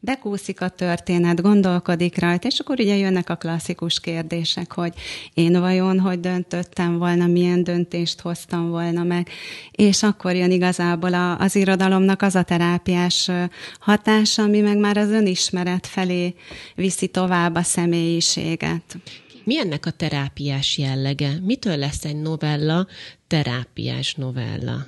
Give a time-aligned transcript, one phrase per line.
[0.00, 4.92] bekúszik a történet, gondolkodik rajta, és akkor ugye jönnek a klasszikus kérdések, hogy
[5.34, 9.28] én vajon hogy döntöttem volna, milyen döntést hoztam volna meg,
[9.70, 13.30] és akkor jön igazából a, az irodalomnak az a terápiás
[13.78, 16.34] hatása, ami meg már az önismeret felé
[16.74, 18.96] viszi tovább a személyiséget.
[19.44, 21.32] Mi ennek a terápiás jellege?
[21.42, 22.86] Mitől lesz egy novella
[23.26, 24.86] terápiás novella?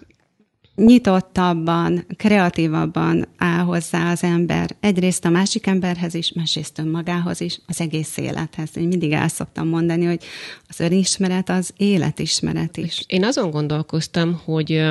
[0.77, 4.77] Nyitottabban, kreatívabban áll hozzá az ember.
[4.81, 8.71] Egyrészt a másik emberhez is, másrészt önmagához is, az egész élethez.
[8.77, 10.25] Én mindig el szoktam mondani, hogy
[10.69, 13.05] az önismeret az életismeret is.
[13.07, 14.85] Én azon gondolkoztam, hogy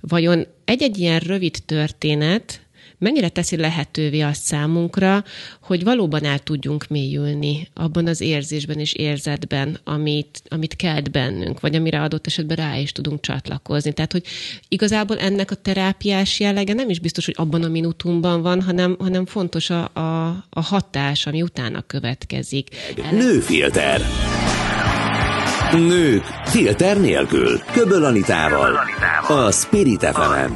[0.00, 2.61] vajon egy-egy ilyen rövid történet,
[3.02, 5.24] mennyire teszi lehetővé azt számunkra,
[5.62, 11.74] hogy valóban el tudjunk mélyülni abban az érzésben és érzetben, amit, amit kelt bennünk, vagy
[11.74, 13.92] amire adott esetben rá is tudunk csatlakozni.
[13.92, 14.24] Tehát, hogy
[14.68, 19.26] igazából ennek a terápiás jellege nem is biztos, hogy abban a minutumban van, hanem, hanem
[19.26, 22.68] fontos a, a, a hatás, ami utána következik.
[23.10, 24.00] Nőfilter.
[25.72, 27.58] Nők filter nélkül.
[27.72, 28.78] Köböl Anitával.
[29.28, 30.52] A Spirit fm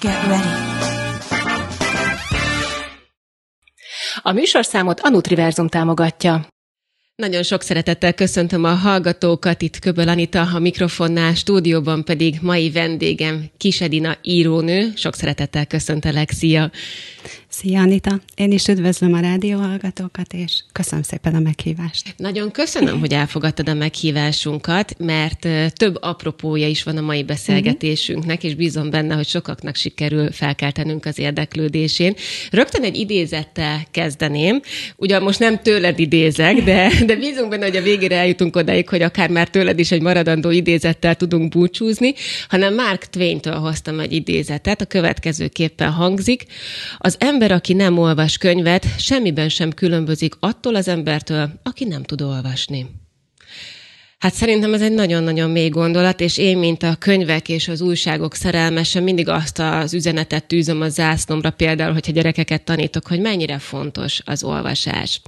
[0.00, 1.09] Get ready.
[4.22, 6.46] A műsorszámot a Nutriverzum támogatja.
[7.14, 13.50] Nagyon sok szeretettel köszöntöm a hallgatókat, itt Köböl Anita, a mikrofonnál, stúdióban pedig mai vendégem
[13.56, 14.92] Kisedina írónő.
[14.94, 16.70] Sok szeretettel köszöntelek, szia!
[17.52, 18.20] Szia, Anita!
[18.34, 22.14] Én is üdvözlöm a rádióhallgatókat, és köszönöm szépen a meghívást.
[22.16, 28.54] Nagyon köszönöm, hogy elfogadtad a meghívásunkat, mert több apropója is van a mai beszélgetésünknek, és
[28.54, 32.14] bízom benne, hogy sokaknak sikerül felkeltenünk az érdeklődésén.
[32.50, 34.60] Rögtön egy idézettel kezdeném.
[34.96, 39.02] Ugyan most nem tőled idézek, de, de bízunk benne, hogy a végére eljutunk odaig, hogy
[39.02, 42.14] akár már tőled is egy maradandó idézettel tudunk búcsúzni,
[42.48, 46.44] hanem Mark Twain-től hoztam egy idézetet, a következőképpen hangzik.
[46.98, 52.02] Az ember ember, aki nem olvas könyvet, semmiben sem különbözik attól az embertől, aki nem
[52.02, 52.86] tud olvasni.
[54.18, 58.34] Hát szerintem ez egy nagyon-nagyon mély gondolat, és én, mint a könyvek és az újságok
[58.34, 64.20] szerelmese, mindig azt az üzenetet tűzöm a zászlomra, például, hogyha gyerekeket tanítok, hogy mennyire fontos
[64.24, 65.20] az olvasás.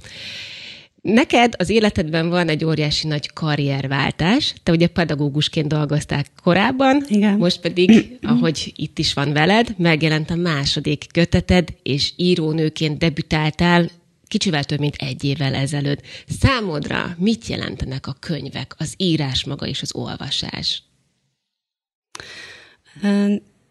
[1.03, 4.53] Neked az életedben van egy óriási nagy karrierváltás.
[4.63, 7.37] Te ugye pedagógusként dolgoztál korábban, Igen.
[7.37, 7.91] most pedig,
[8.21, 13.89] ahogy itt is van veled, megjelent a második köteted, és írónőként debütáltál
[14.27, 16.01] kicsivel több, mint egy évvel ezelőtt.
[16.39, 20.83] Számodra mit jelentenek a könyvek, az írás maga és az olvasás?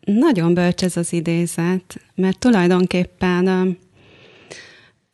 [0.05, 3.79] Nagyon bölcs ez az idézet, mert tulajdonképpen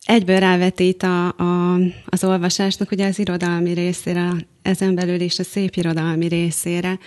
[0.08, 4.32] egyből rávetít a, a, az olvasásnak ugye az irodalmi részére,
[4.62, 6.98] ezen belül is a szép irodalmi részére,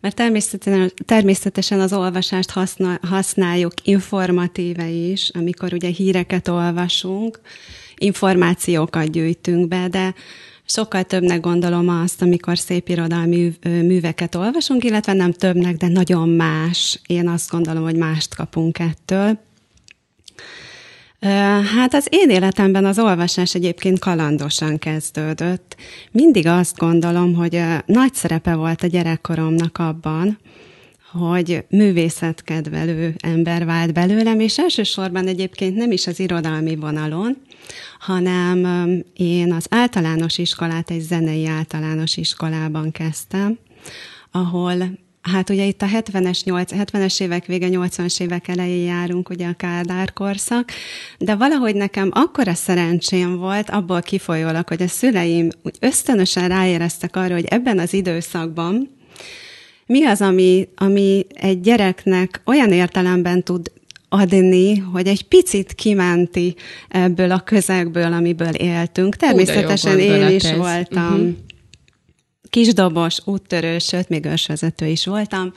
[0.00, 7.40] mert természetesen, természetesen az olvasást használ, használjuk informatíve is, amikor ugye híreket olvasunk,
[7.96, 10.14] információkat gyűjtünk be, de
[10.66, 17.00] sokkal többnek gondolom azt, amikor szép irodalmi műveket olvasunk, illetve nem többnek, de nagyon más.
[17.06, 19.45] Én azt gondolom, hogy mást kapunk ettől.
[21.76, 25.76] Hát az én életemben az olvasás egyébként kalandosan kezdődött.
[26.10, 30.38] Mindig azt gondolom, hogy nagy szerepe volt a gyerekkoromnak abban,
[31.12, 37.36] hogy művészetkedvelő ember vált belőlem, és elsősorban egyébként nem is az irodalmi vonalon,
[37.98, 38.66] hanem
[39.14, 43.58] én az általános iskolát egy zenei általános iskolában kezdtem,
[44.30, 44.74] ahol
[45.32, 50.12] Hát ugye itt a 70-es, 70-es évek vége, 80-as évek elején járunk, ugye a Kádár
[50.12, 50.70] korszak,
[51.18, 57.34] de valahogy nekem akkora szerencsém volt, abból kifolyólag, hogy a szüleim úgy ösztönösen ráéreztek arra,
[57.34, 58.90] hogy ebben az időszakban
[59.86, 63.72] mi az, ami, ami egy gyereknek olyan értelemben tud
[64.08, 66.54] adni, hogy egy picit kimenti
[66.88, 69.16] ebből a közegből, amiből éltünk.
[69.16, 71.12] Természetesen én is voltam.
[71.12, 71.34] Uh-huh
[72.50, 75.54] kisdobos, úttörő, sőt, még ősvezető is voltam.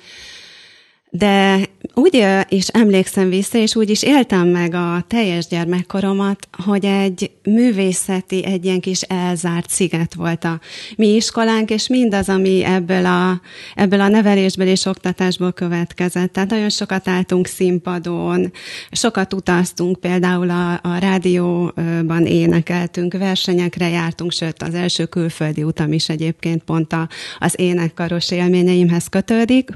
[1.11, 1.59] De
[1.93, 8.45] úgy is emlékszem vissza, és úgy is éltem meg a teljes gyermekkoromat, hogy egy művészeti,
[8.45, 10.59] egy ilyen kis elzárt sziget volt a
[10.95, 13.41] mi iskolánk, és mindaz, ami ebből a,
[13.75, 16.33] ebből a nevelésből és oktatásból következett.
[16.33, 18.51] Tehát nagyon sokat álltunk színpadon,
[18.91, 26.09] sokat utaztunk, például a, a rádióban énekeltünk, versenyekre jártunk, sőt az első külföldi utam is
[26.09, 29.69] egyébként pont a, az énekkaros élményeimhez kötődik.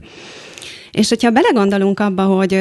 [0.93, 2.59] És hogyha belegondolunk abba, hogy,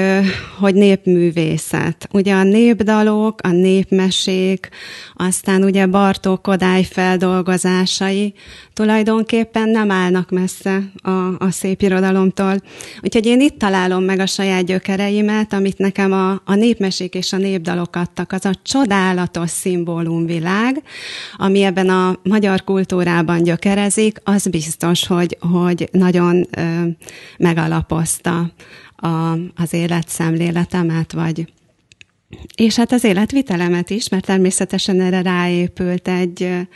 [0.58, 4.68] hogy népművészet, ugye a népdalok, a népmesék,
[5.14, 8.34] aztán ugye Bartók Kodály feldolgozásai
[8.72, 12.62] tulajdonképpen nem állnak messze a, a szép irodalomtól.
[13.00, 17.36] Úgyhogy én itt találom meg a saját gyökereimet, amit nekem a, a népmesék és a
[17.36, 18.32] népdalok adtak.
[18.32, 20.82] Az a csodálatos szimbólumvilág,
[21.36, 26.62] ami ebben a magyar kultúrában gyökerezik, az biztos, hogy, hogy nagyon ö,
[27.38, 31.52] megalapozta a, az életszemléletemet, vagy
[32.54, 36.66] és hát az életvitelemet is, mert természetesen erre ráépült egy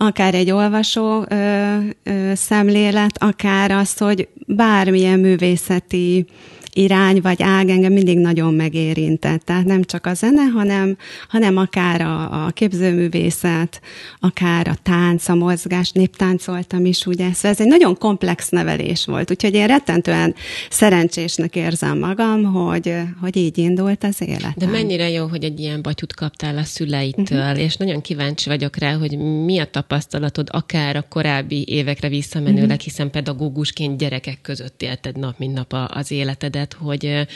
[0.00, 6.26] akár egy olvasó ö, ö, szemlélet, akár az, hogy bármilyen művészeti
[6.78, 9.44] irány vagy ág engem mindig nagyon megérintett.
[9.44, 10.96] Tehát nem csak a zene, hanem,
[11.28, 13.80] hanem akár a, a képzőművészet,
[14.20, 17.32] akár a tánc, a mozgás, néptáncoltam is, ugye.
[17.32, 20.34] Szóval ez egy nagyon komplex nevelés volt, úgyhogy én rettentően
[20.70, 24.52] szerencsésnek érzem magam, hogy, hogy így indult az életem.
[24.56, 27.60] De mennyire jó, hogy egy ilyen batyut kaptál a szüleitől, uh-huh.
[27.60, 32.80] és nagyon kíváncsi vagyok rá, hogy mi a tapasztalatod akár a korábbi évekre visszamenőleg, uh-huh.
[32.80, 37.26] hiszen pedagógusként gyerekek között élted nap, mint nap az életedet, hogy,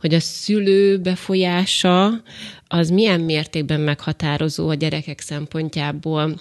[0.00, 2.22] hogy a szülő befolyása
[2.68, 6.40] az milyen mértékben meghatározó a gyerekek szempontjából,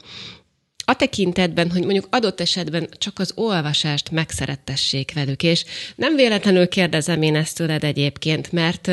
[0.90, 7.22] a tekintetben, hogy mondjuk adott esetben csak az olvasást megszerettessék velük, és nem véletlenül kérdezem
[7.22, 8.88] én ezt tőled egyébként, mert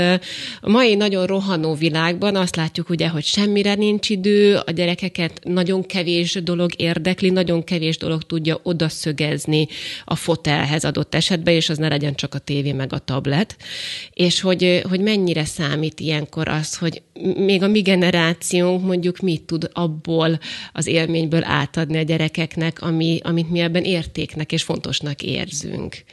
[0.60, 5.86] a mai nagyon rohanó világban azt látjuk ugye, hogy semmire nincs idő, a gyerekeket nagyon
[5.86, 9.68] kevés dolog érdekli, nagyon kevés dolog tudja odaszögezni
[10.04, 13.56] a fotelhez adott esetben, és az ne legyen csak a tévé meg a tablet,
[14.12, 17.02] és hogy, hogy mennyire számít ilyenkor az, hogy
[17.36, 20.38] még a mi generációnk mondjuk mit tud abból
[20.72, 26.04] az élményből átadni, adni a gyerekeknek, ami, amit mi ebben értéknek és fontosnak érzünk.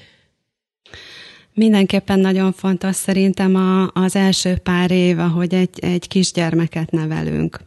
[1.54, 7.60] Mindenképpen nagyon fontos szerintem a, az első pár év, ahogy egy, egy kisgyermeket nevelünk.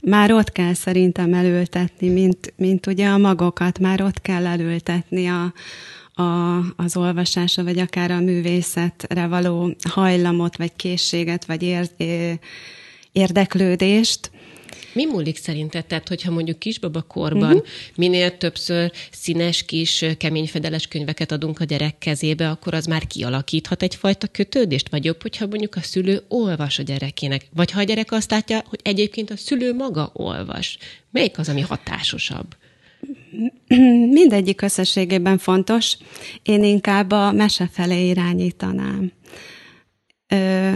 [0.00, 5.52] Már ott kell szerintem elültetni, mint, mint ugye a magokat, már ott kell elültetni a,
[6.22, 11.88] a, az olvasásra, vagy akár a művészetre való hajlamot, vagy készséget, vagy ér,
[13.12, 14.30] érdeklődést,
[14.98, 15.86] mi múlik szerinted?
[15.86, 17.66] Tehát, hogyha mondjuk kisbaba korban uh-huh.
[17.96, 24.26] minél többször színes, kis, keményfedeles könyveket adunk a gyerek kezébe, akkor az már kialakíthat egyfajta
[24.26, 24.88] kötődést?
[24.88, 27.46] Vagy jobb, hogyha mondjuk a szülő olvas a gyerekének?
[27.54, 30.78] Vagy ha a gyerek azt látja, hogy egyébként a szülő maga olvas?
[31.10, 32.56] Melyik az, ami hatásosabb?
[34.10, 35.96] Mindegyik összességében fontos.
[36.42, 39.12] Én inkább a mese felé irányítanám.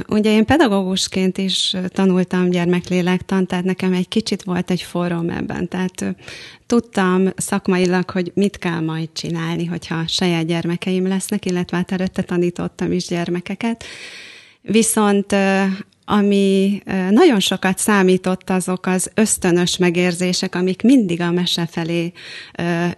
[0.09, 5.69] Ugye én pedagógusként is tanultam gyermeklélektant, tehát nekem egy kicsit volt egy forum ebben.
[5.69, 6.17] Tehát
[6.67, 12.93] tudtam szakmailag, hogy mit kell majd csinálni, hogyha saját gyermekeim lesznek, illetve hát előtte tanítottam
[12.93, 13.85] is gyermekeket.
[14.63, 15.37] Viszont
[16.05, 22.13] ami nagyon sokat számított, azok az ösztönös megérzések, amik mindig a mese felé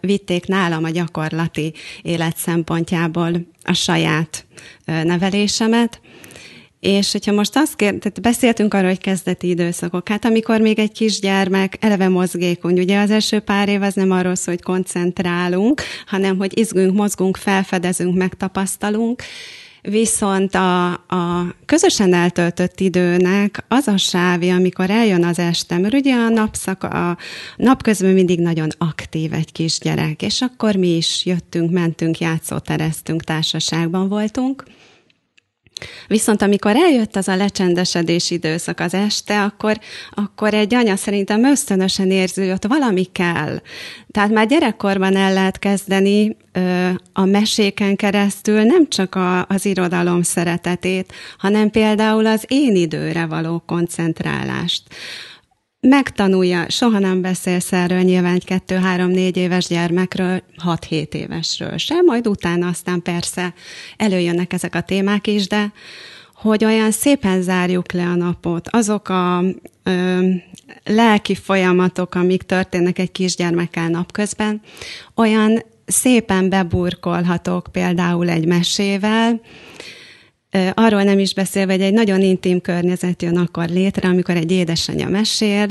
[0.00, 1.72] vitték nálam a gyakorlati
[2.02, 4.46] élet szempontjából a saját
[4.84, 6.00] nevelésemet.
[6.84, 10.92] És hogyha most azt kér, tehát beszéltünk arról, hogy kezdeti időszakok, hát amikor még egy
[10.92, 16.36] kisgyermek eleve mozgékony, ugye az első pár év az nem arról szól, hogy koncentrálunk, hanem
[16.36, 19.22] hogy izgünk, mozgunk, felfedezünk, megtapasztalunk,
[19.88, 26.14] Viszont a, a közösen eltöltött időnek az a sávja, amikor eljön az este, mert ugye
[26.14, 27.16] a napszak, a
[27.56, 34.64] napközben mindig nagyon aktív egy kisgyerek, és akkor mi is jöttünk, mentünk, játszótereztünk, társaságban voltunk,
[36.06, 39.78] Viszont amikor eljött az a lecsendesedés időszak az este, akkor,
[40.10, 43.60] akkor egy anya szerintem ösztönösen érzi, hogy ott valami kell.
[44.10, 50.22] Tehát már gyerekkorban el lehet kezdeni ö, a meséken keresztül nem csak a, az irodalom
[50.22, 54.82] szeretetét, hanem például az én időre való koncentrálást
[55.88, 62.04] megtanulja, soha nem beszélsz erről nyilván egy kettő, három, négy éves gyermekről, hat-hét évesről sem,
[62.04, 63.54] majd utána aztán persze
[63.96, 65.72] előjönnek ezek a témák is, de
[66.34, 68.68] hogy olyan szépen zárjuk le a napot.
[68.68, 69.44] Azok a
[69.82, 70.28] ö,
[70.84, 74.60] lelki folyamatok, amik történnek egy kisgyermekkel napközben,
[75.14, 79.40] olyan szépen beburkolhatok például egy mesével,
[80.74, 85.08] Arról nem is beszélve, hogy egy nagyon intim környezet jön akkor létre, amikor egy édesanyja
[85.08, 85.66] mesél.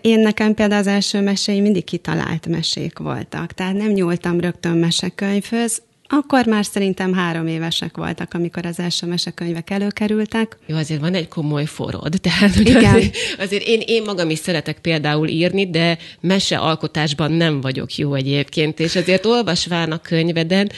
[0.00, 5.82] Én nekem például az első meséim mindig kitalált mesék voltak, tehát nem nyúltam rögtön mesekönyvhöz,
[6.10, 10.58] akkor már szerintem három évesek voltak, amikor az első mesekönyvek előkerültek.
[10.66, 12.84] Jó, azért van egy komoly forod, tehát Igen.
[12.84, 18.14] Azért, azért én, én magam is szeretek például írni, de mese alkotásban nem vagyok jó
[18.14, 20.70] egyébként, és azért olvasván a könyveden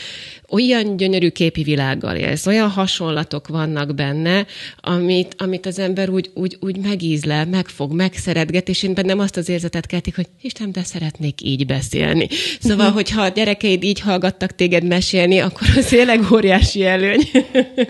[0.51, 4.47] olyan gyönyörű képi világgal élsz, olyan hasonlatok vannak benne,
[4.81, 9.49] amit, amit az ember úgy, úgy, úgy megízle, megfog, megszeretget, és én bennem azt az
[9.49, 12.29] érzetet keltik, hogy Isten, de szeretnék így beszélni.
[12.61, 17.31] Szóval, hogyha a gyerekeid így hallgattak téged mesélni, akkor az tényleg óriási előny.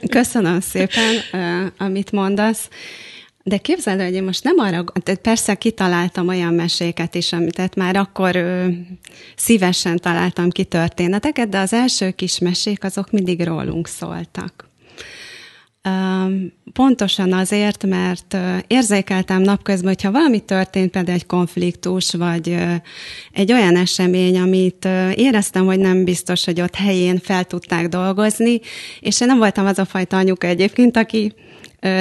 [0.09, 1.15] Köszönöm szépen,
[1.79, 2.69] amit mondasz.
[3.43, 7.75] De képzeld, hogy én most nem arra, tehát persze kitaláltam olyan meséket is, amit tehát
[7.75, 8.67] már akkor ö,
[9.37, 14.69] szívesen találtam ki történeteket, de az első kis mesék azok mindig rólunk szóltak.
[16.73, 22.57] Pontosan azért, mert érzékeltem napközben, hogyha valami történt, például egy konfliktus, vagy
[23.33, 28.61] egy olyan esemény, amit éreztem, hogy nem biztos, hogy ott helyén fel tudták dolgozni,
[29.01, 31.33] és én nem voltam az a fajta anyuka egyébként, aki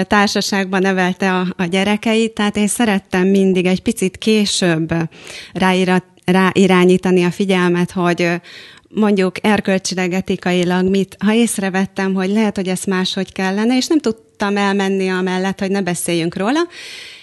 [0.03, 4.93] társaságban nevelte a, a gyerekeit, tehát én szerettem mindig egy picit később
[5.53, 8.41] ráirat, ráirányítani a figyelmet, hogy
[8.89, 14.57] mondjuk erkölcsileg, etikailag mit, ha észrevettem, hogy lehet, hogy ezt máshogy kellene, és nem tudtam
[14.57, 16.59] elmenni amellett, hogy ne beszéljünk róla,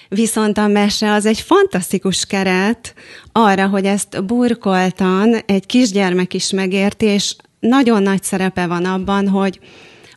[0.09, 2.95] Viszont a mese az egy fantasztikus keret
[3.33, 9.61] arra, hogy ezt burkoltan egy kisgyermek is megérti, és nagyon nagy szerepe van abban, hogy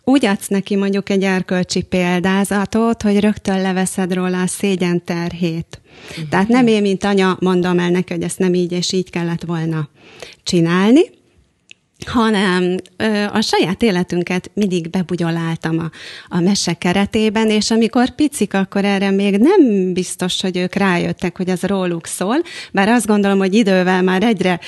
[0.09, 5.81] úgy adsz neki mondjuk egy erkölcsi példázatot, hogy rögtön leveszed róla a szégyen terhét.
[6.09, 6.29] Uh-huh.
[6.29, 9.43] Tehát nem én, mint anya mondom el neki, hogy ezt nem így és így kellett
[9.43, 9.89] volna
[10.43, 11.01] csinálni,
[12.05, 12.75] hanem
[13.33, 15.89] a saját életünket mindig bebugyoláltam a,
[16.35, 21.49] a mese keretében, és amikor picik, akkor erre még nem biztos, hogy ők rájöttek, hogy
[21.49, 22.41] ez róluk szól,
[22.71, 24.59] bár azt gondolom, hogy idővel már egyre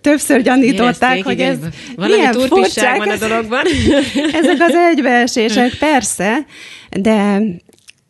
[0.00, 1.58] többször gyanították, Érezték, hogy ez
[1.96, 3.64] Valami milyen furcsák van a dologban.
[4.32, 6.46] Ezek az egybeesések, persze,
[6.90, 7.40] de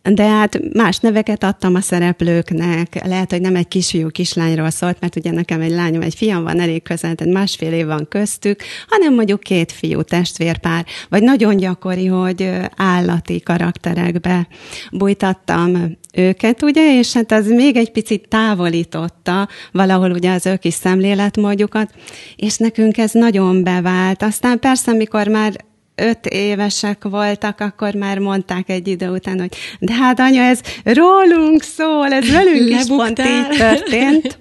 [0.03, 3.05] de hát más neveket adtam a szereplőknek.
[3.07, 6.61] Lehet, hogy nem egy kisfiú kislányról szólt, mert ugye nekem egy lányom, egy fiam van
[6.61, 12.07] elég közel, tehát másfél év van köztük, hanem mondjuk két fiú testvérpár, vagy nagyon gyakori,
[12.07, 14.49] hogy állati karakterekbe
[14.93, 20.75] bújtattam őket, ugye, és hát az még egy picit távolította valahol ugye az ő kis
[20.75, 21.95] szemléletmódjukat,
[22.37, 24.23] és nekünk ez nagyon bevált.
[24.23, 25.53] Aztán persze, amikor már
[25.95, 31.63] öt évesek voltak, akkor már mondták egy idő után, hogy de hát anya, ez rólunk
[31.63, 34.39] szól, ez velünk is pont így történt.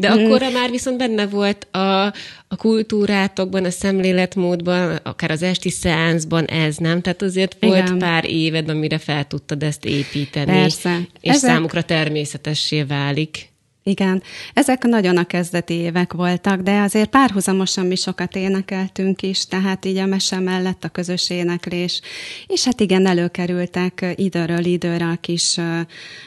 [0.00, 0.24] De mm.
[0.24, 2.04] akkor már viszont benne volt a,
[2.48, 7.00] a kultúrátokban, a szemléletmódban, akár az esti szeánszban ez, nem?
[7.00, 7.98] Tehát azért volt Igen.
[7.98, 10.46] pár éved, amire fel tudtad ezt építeni.
[10.52, 10.98] Persze.
[11.20, 11.50] És Ezek...
[11.50, 13.54] számukra természetessé válik.
[13.88, 14.22] Igen,
[14.54, 19.96] ezek nagyon a kezdeti évek voltak, de azért párhuzamosan mi sokat énekeltünk is, tehát így
[19.96, 22.00] a mese mellett a közös éneklés,
[22.46, 25.56] és hát igen, előkerültek időről időre a kis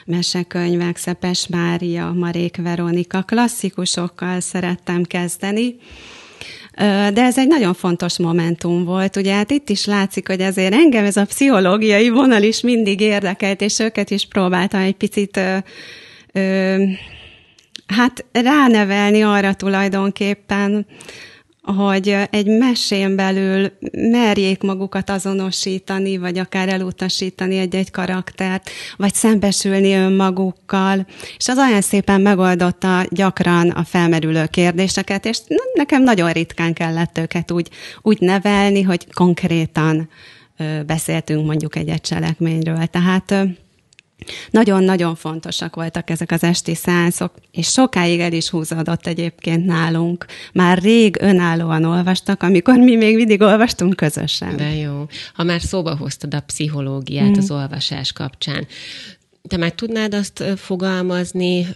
[0.06, 5.75] mesekönyvek, Szepes Mária, Marék Veronika, klasszikusokkal szerettem kezdeni,
[7.13, 9.16] de ez egy nagyon fontos momentum volt.
[9.16, 9.34] Ugye?
[9.34, 13.80] Hát itt is látszik, hogy azért engem ez a pszichológiai vonal is mindig érdekelt, és
[13.80, 15.39] őket is próbáltam egy picit
[16.34, 16.84] ö,
[17.96, 20.86] hát ránevelni arra tulajdonképpen,
[21.62, 31.05] hogy egy mesén belül merjék magukat azonosítani, vagy akár elutasítani egy-egy karaktert, vagy szembesülni önmagukkal,
[31.38, 35.39] és az olyan szépen megoldotta gyakran a felmerülő kérdéseket, és
[35.74, 37.69] nekem nagyon ritkán kellett őket úgy,
[38.01, 40.10] úgy nevelni, hogy konkrétan
[40.86, 42.86] beszéltünk mondjuk egy-egy cselekményről.
[42.86, 43.34] Tehát
[44.52, 50.26] nagyon-nagyon fontosak voltak ezek az esti szánszok, és sokáig el is húzódott egyébként nálunk.
[50.54, 54.58] Már rég önállóan olvastak, amikor mi még mindig olvastunk közösen.
[54.58, 55.06] De jó.
[55.34, 57.38] Ha már szóba hoztad a pszichológiát mm.
[57.38, 58.68] az olvasás kapcsán,
[59.48, 61.68] te meg tudnád azt fogalmazni,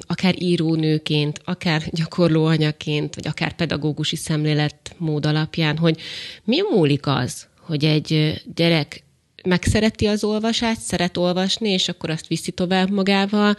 [0.00, 6.00] akár írónőként, akár gyakorló anyaként, vagy akár pedagógusi szemléletmód alapján, hogy
[6.44, 9.05] mi múlik az, hogy egy gyerek
[9.46, 13.54] megszereti az olvasást, szeret olvasni, és akkor azt viszi tovább magával,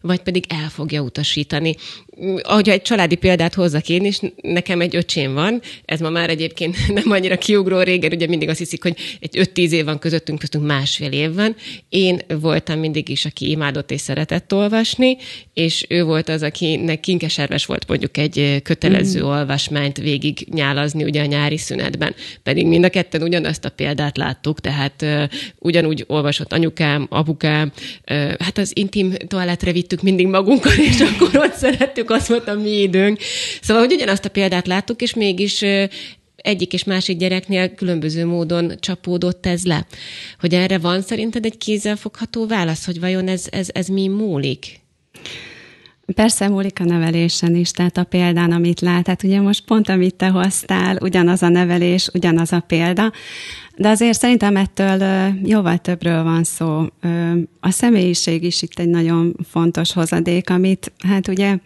[0.00, 1.76] vagy pedig el fogja utasítani.
[2.42, 6.76] Ahogy egy családi példát hozzak én is, nekem egy öcsém van, ez ma már egyébként
[7.02, 10.66] nem annyira kiugró régen, ugye mindig azt hiszik, hogy egy 5-10 év van közöttünk, köztünk
[10.66, 11.56] másfél év van.
[11.88, 15.16] Én voltam mindig is, aki imádott és szeretett olvasni,
[15.54, 19.24] és ő volt az, akinek kinkeserves volt mondjuk egy kötelező mm.
[19.24, 22.14] olvasmányt végig nyálazni ugye a nyári szünetben.
[22.42, 25.06] Pedig mind a ketten ugyanazt a példát láttuk, tehát
[25.58, 27.72] ugyanúgy olvasott anyukám, apukám,
[28.38, 32.80] hát az intim toaletre vittük mindig magunkkal, és akkor ott szerettük, azt volt a mi
[32.80, 33.18] időnk.
[33.60, 35.64] Szóval, hogy ugyanazt a példát láttuk, és mégis
[36.36, 39.86] egyik és másik gyereknél különböző módon csapódott ez le.
[40.40, 44.80] Hogy erre van szerinted egy kézzelfogható válasz, hogy vajon ez, ez, ez mi múlik?
[46.14, 49.04] Persze múlik a nevelésen is, tehát a példán, amit lát.
[49.04, 53.12] Tehát ugye most pont, amit te hoztál, ugyanaz a nevelés, ugyanaz a példa,
[53.76, 56.86] de azért szerintem ettől jóval többről van szó.
[57.60, 61.56] A személyiség is itt egy nagyon fontos hozadék, amit hát ugye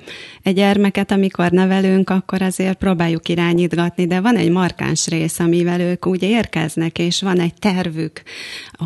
[0.42, 6.06] egy gyermeket, amikor nevelünk, akkor azért próbáljuk irányítgatni, de van egy markáns rész, amivel ők
[6.06, 8.22] úgy érkeznek, és van egy tervük,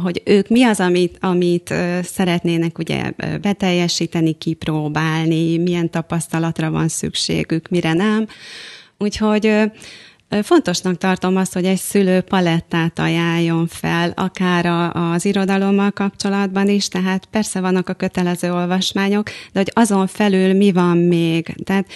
[0.03, 7.93] hogy ők mi az, amit, amit szeretnének ugye beteljesíteni, kipróbálni, milyen tapasztalatra van szükségük, mire
[7.93, 8.27] nem.
[8.99, 9.71] Úgyhogy
[10.43, 16.89] Fontosnak tartom azt, hogy egy szülő palettát ajánljon fel, akár a, az irodalommal kapcsolatban is,
[16.89, 21.55] tehát persze vannak a kötelező olvasmányok, de hogy azon felül mi van még.
[21.65, 21.87] Tehát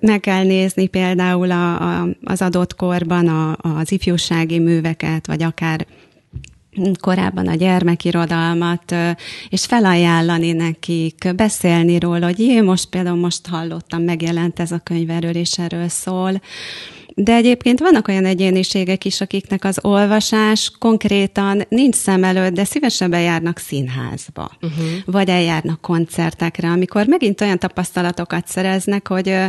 [0.00, 5.86] meg kell nézni például a, a, az adott korban a, az ifjúsági műveket, vagy akár
[7.00, 8.94] korábban a gyermekirodalmat,
[9.48, 15.10] és felajánlani nekik, beszélni róla, hogy én most például most hallottam, megjelent ez a könyv
[15.10, 15.88] erről, és erről.
[17.14, 23.20] De egyébként vannak olyan egyéniségek is, akiknek az olvasás konkrétan nincs szem előtt, de szívesebben
[23.20, 24.86] járnak színházba, uh-huh.
[25.04, 29.46] vagy eljárnak koncertekre, amikor megint olyan tapasztalatokat szereznek, hogy uh,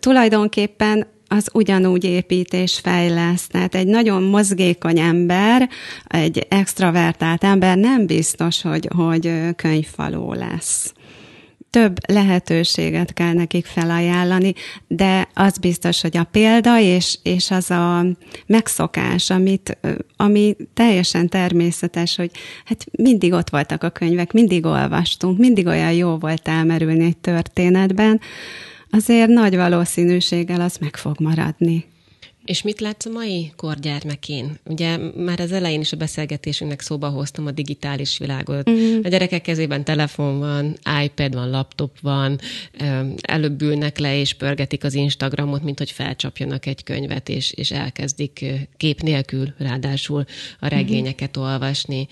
[0.00, 2.80] tulajdonképpen az ugyanúgy épít és.
[2.80, 5.68] Tehát egy nagyon mozgékony ember,
[6.06, 10.92] egy extravertált ember nem biztos, hogy, hogy könyvfaló lesz
[11.70, 14.54] több lehetőséget kell nekik felajánlani,
[14.86, 18.06] de az biztos, hogy a példa és, és az a
[18.46, 19.78] megszokás, amit,
[20.16, 22.30] ami teljesen természetes, hogy
[22.64, 28.20] hát mindig ott voltak a könyvek, mindig olvastunk, mindig olyan jó volt elmerülni egy történetben,
[28.90, 31.84] azért nagy valószínűséggel az meg fog maradni.
[32.44, 34.58] És mit látsz a mai kor gyermekén?
[34.64, 38.70] Ugye már az elején is a beszélgetésünknek szóba hoztam a digitális világot.
[38.70, 38.98] Mm.
[39.02, 42.38] A gyerekek kezében telefon van, iPad van, laptop van,
[43.20, 48.44] előbb ülnek le és pörgetik az Instagramot, mint hogy felcsapjanak egy könyvet, és, és elkezdik
[48.76, 50.24] kép nélkül ráadásul
[50.60, 51.42] a regényeket mm.
[51.42, 52.08] olvasni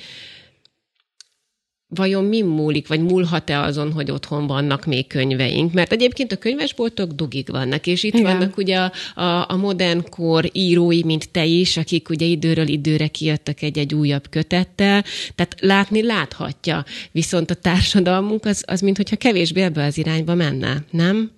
[1.88, 5.73] vajon mi múlik, vagy múlhat-e azon, hogy otthon vannak még könyveink?
[5.73, 8.33] Mert egyébként a könyvesboltok dugig vannak, és itt Igen.
[8.33, 13.07] vannak ugye a, a, a modern kor írói, mint te is, akik ugye időről időre
[13.07, 15.04] kijöttek egy-egy újabb kötettel,
[15.35, 21.31] tehát látni láthatja, viszont a társadalmunk az, az mintha kevésbé ebbe az irányba menne, nem?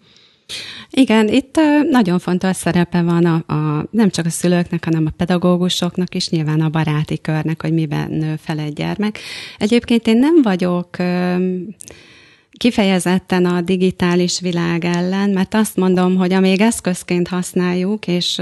[0.91, 1.61] Igen, itt
[1.91, 6.61] nagyon fontos szerepe van a, a, nem csak a szülőknek, hanem a pedagógusoknak is, nyilván
[6.61, 9.19] a baráti körnek, hogy miben nő fel egy gyermek.
[9.59, 10.97] Egyébként én nem vagyok
[12.61, 18.41] kifejezetten a digitális világ ellen, mert azt mondom, hogy amíg eszközként használjuk, és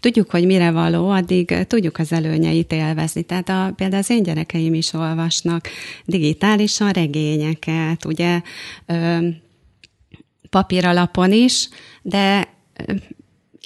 [0.00, 3.22] tudjuk, hogy mire való, addig tudjuk az előnyeit élvezni.
[3.22, 5.68] Tehát a, például az én gyerekeim is olvasnak
[6.04, 8.40] digitálisan regényeket, ugye
[10.56, 11.68] papíralapon is,
[12.02, 12.48] de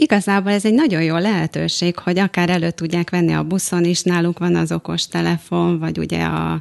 [0.00, 4.38] Igazából ez egy nagyon jó lehetőség, hogy akár elő tudják venni a buszon is, náluk
[4.38, 6.52] van az okos telefon, vagy ugye a,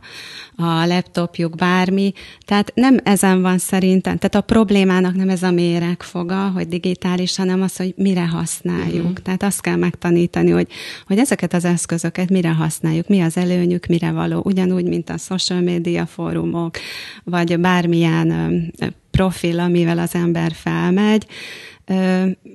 [0.56, 2.14] a laptopjuk, bármi.
[2.46, 7.62] Tehát nem ezen van szerintem, tehát a problémának nem ez a méregfoga, hogy digitális, hanem
[7.62, 9.04] az, hogy mire használjuk.
[9.04, 9.18] Uh-huh.
[9.24, 10.68] Tehát azt kell megtanítani, hogy,
[11.08, 14.42] hogy ezeket az eszközöket mire használjuk, mi az előnyük, mire való.
[14.46, 16.78] Ugyanúgy, mint a social media fórumok,
[17.24, 18.72] vagy bármilyen
[19.12, 21.26] profil, amivel az ember felmegy,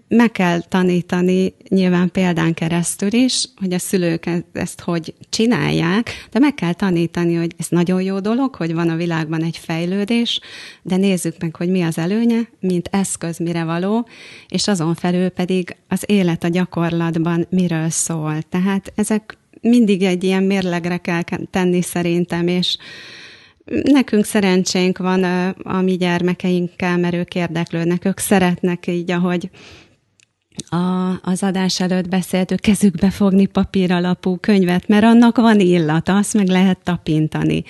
[0.09, 6.38] meg kell tanítani nyilván példán keresztül is, hogy a szülők e- ezt hogy csinálják, de
[6.38, 10.40] meg kell tanítani, hogy ez nagyon jó dolog, hogy van a világban egy fejlődés,
[10.83, 14.09] de nézzük meg, hogy mi az előnye, mint eszköz mire való,
[14.49, 18.42] és azon felül pedig az élet a gyakorlatban miről szól.
[18.42, 22.77] Tehát ezek mindig egy ilyen mérlegre kell tenni szerintem, és
[23.64, 25.24] Nekünk szerencsénk van
[25.62, 29.50] a mi gyermekeinkkel, mert ők érdeklődnek, ők szeretnek így, ahogy
[30.68, 36.35] a, az adás előtt beszéltük, kezükbe fogni papír alapú könyvet, mert annak van illata, azt
[36.35, 37.64] meg lehet tapintani.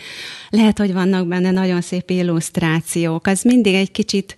[0.51, 4.37] Lehet, hogy vannak benne nagyon szép illusztrációk, az mindig egy kicsit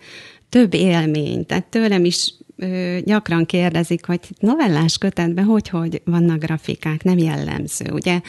[0.48, 1.46] több élmény.
[1.46, 7.90] Tehát tőlem is ö, gyakran kérdezik, hogy novellás kötetben hogy, hogy vannak grafikák, nem jellemző,
[7.92, 8.20] ugye?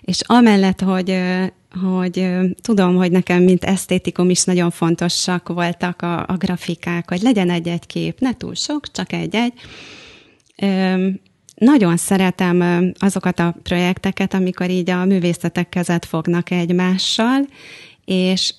[0.00, 1.18] És amellett, hogy
[1.82, 2.28] hogy
[2.62, 7.86] tudom, hogy nekem, mint esztétikum is nagyon fontosak voltak a, a grafikák, hogy legyen egy-egy
[7.86, 9.52] kép, ne túl sok, csak egy-egy.
[11.54, 17.46] Nagyon szeretem azokat a projekteket, amikor így a művészetek kezet fognak egymással,
[18.04, 18.54] és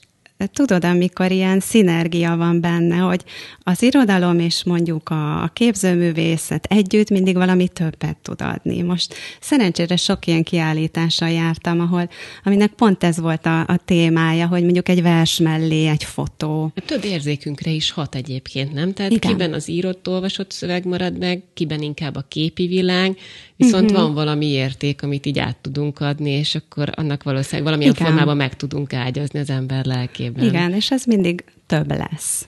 [0.51, 3.23] tudod, amikor ilyen szinergia van benne, hogy
[3.63, 8.81] az irodalom és mondjuk a, a képzőművészet együtt mindig valami többet tud adni.
[8.81, 12.09] Most szerencsére sok ilyen kiállítással jártam, ahol,
[12.43, 16.71] aminek pont ez volt a, a témája, hogy mondjuk egy vers mellé egy fotó.
[16.85, 18.93] Több érzékünkre is hat egyébként, nem?
[18.93, 19.31] Tehát Igen.
[19.31, 23.17] kiben az írott, olvasott szöveg marad meg, kiben inkább a képi világ,
[23.57, 24.05] viszont uh-huh.
[24.05, 28.07] van valami érték, amit így át tudunk adni, és akkor annak valószínűleg valamilyen Igen.
[28.07, 30.45] formában meg tudunk ágyazni az ember lelkében.
[30.45, 32.47] Igen, és ez mindig több lesz.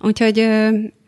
[0.00, 0.48] Úgyhogy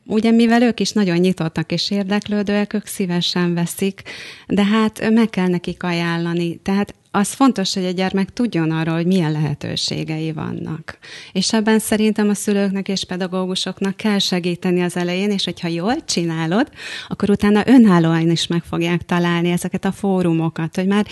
[0.07, 4.03] ugye mivel ők is nagyon nyitottak és érdeklődőek, ők szívesen veszik,
[4.47, 6.57] de hát meg kell nekik ajánlani.
[6.57, 10.99] Tehát az fontos, hogy a gyermek tudjon arról, hogy milyen lehetőségei vannak.
[11.33, 16.69] És ebben szerintem a szülőknek és pedagógusoknak kell segíteni az elején, és hogyha jól csinálod,
[17.09, 21.07] akkor utána önállóan is meg fogják találni ezeket a fórumokat, hogy már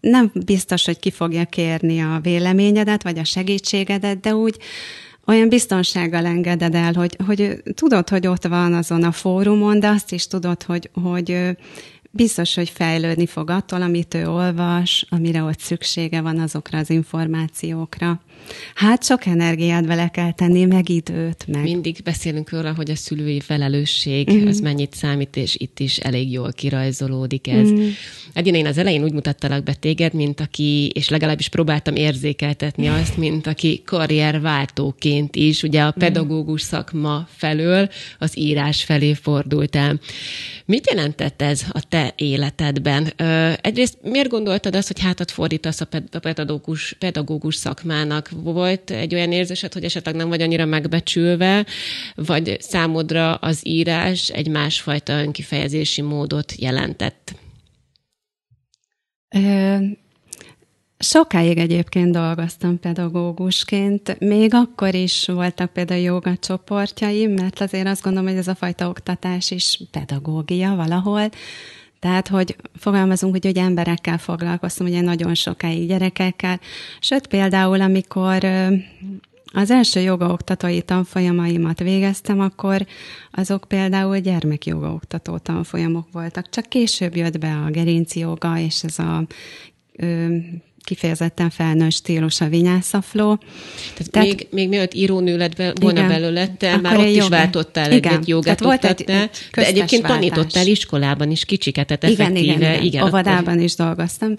[0.00, 4.56] nem biztos, hogy ki fogja kérni a véleményedet, vagy a segítségedet, de úgy
[5.26, 10.12] olyan biztonsággal engeded el, hogy, hogy tudod, hogy ott van azon a fórumon, de azt
[10.12, 11.56] is tudod, hogy, hogy
[12.14, 18.20] biztos, hogy fejlődni fog attól, amit ő olvas, amire ott szüksége van azokra az információkra.
[18.74, 21.62] Hát sok energiát vele kell tenni, meg időt, meg.
[21.62, 24.46] Mindig beszélünk róla, hogy a szülői felelősség, mm.
[24.46, 27.68] az mennyit számít, és itt is elég jól kirajzolódik ez.
[27.70, 27.88] Mm.
[28.32, 33.16] Edina, én az elején úgy mutattalak be téged, mint aki, és legalábbis próbáltam érzékeltetni azt,
[33.16, 40.00] mint aki karrierváltóként is, ugye a pedagógus szakma felől az írás felé fordult el.
[40.66, 43.12] Mit jelentett ez a te életedben?
[43.60, 45.88] Egyrészt miért gondoltad azt, hogy hátat fordítasz a
[46.20, 48.23] pedagógus, pedagógus szakmának?
[48.30, 51.66] Volt egy olyan érzésed, hogy esetleg nem vagy annyira megbecsülve,
[52.14, 57.34] vagy számodra az írás egy másfajta önkifejezési módot jelentett?
[60.98, 68.28] Sokáig egyébként dolgoztam pedagógusként, még akkor is voltak például joga csoportjaim, mert azért azt gondolom,
[68.28, 71.30] hogy ez a fajta oktatás is pedagógia valahol.
[72.04, 76.60] Tehát, hogy fogalmazunk, hogy, hogy emberekkel foglalkoztam, ugye nagyon sokáig gyerekekkel.
[77.00, 78.44] Sőt, például, amikor
[79.52, 82.86] az első jogaoktatói tanfolyamaimat végeztem, akkor
[83.30, 86.48] azok például gyermekjogaoktató tanfolyamok voltak.
[86.48, 89.26] Csak később jött be a gerinci joga, és ez a
[90.84, 93.38] kifejezetten felnőtt stílus a vinyászafló.
[93.94, 97.28] Tehát, Tehát még, még mielőtt írónő lett be, volna igen, belőle, te már ott is
[97.28, 100.10] váltottál egy, egy jogát volt egy, egy de egyébként váltás.
[100.10, 102.36] tanítottál iskolában is kicsiket, tehát igen.
[102.36, 103.06] Igen, igen, igen.
[103.06, 103.62] Óvodában akkor...
[103.62, 104.34] is dolgoztam,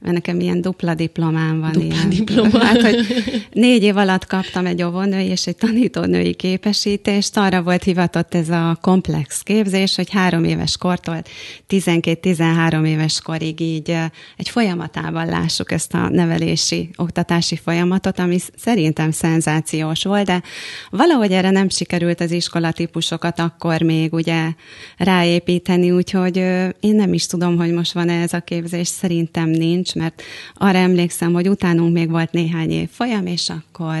[0.00, 1.72] mert nekem ilyen dupla diplomám van.
[1.72, 2.08] Dupla ilyen.
[2.08, 2.58] diploma.
[2.70, 3.06] Hát, hogy
[3.52, 8.78] négy év alatt kaptam egy óvónői és egy tanítónői képesítést, arra volt hivatott ez a
[8.80, 11.22] komplex képzés, hogy három éves kortól
[11.68, 13.96] 12-13 éves korig így
[14.36, 20.42] egy folyamatában lássuk ezt ezt a nevelési, oktatási folyamatot, ami szerintem szenzációs volt, de
[20.90, 24.48] valahogy erre nem sikerült az iskolatípusokat akkor még ugye
[24.96, 26.36] ráépíteni, úgyhogy
[26.80, 30.22] én nem is tudom, hogy most van-e ez a képzés, szerintem nincs, mert
[30.54, 34.00] arra emlékszem, hogy utánunk még volt néhány év folyam, és akkor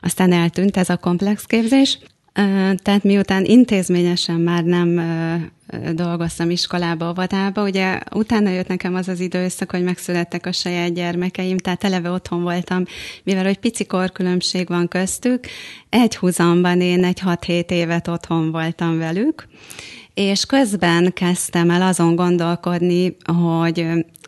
[0.00, 1.98] aztán eltűnt ez a komplex képzés.
[2.82, 5.00] Tehát miután intézményesen már nem
[5.92, 11.58] dolgoztam iskolába, óvodába, ugye utána jött nekem az az időszak, hogy megszülettek a saját gyermekeim,
[11.58, 12.84] tehát eleve otthon voltam,
[13.22, 15.46] mivel hogy pici korkülönbség van köztük,
[15.88, 19.48] egy húzamban én egy 6-7 évet otthon voltam velük,
[20.14, 23.86] és közben kezdtem el azon gondolkodni, hogy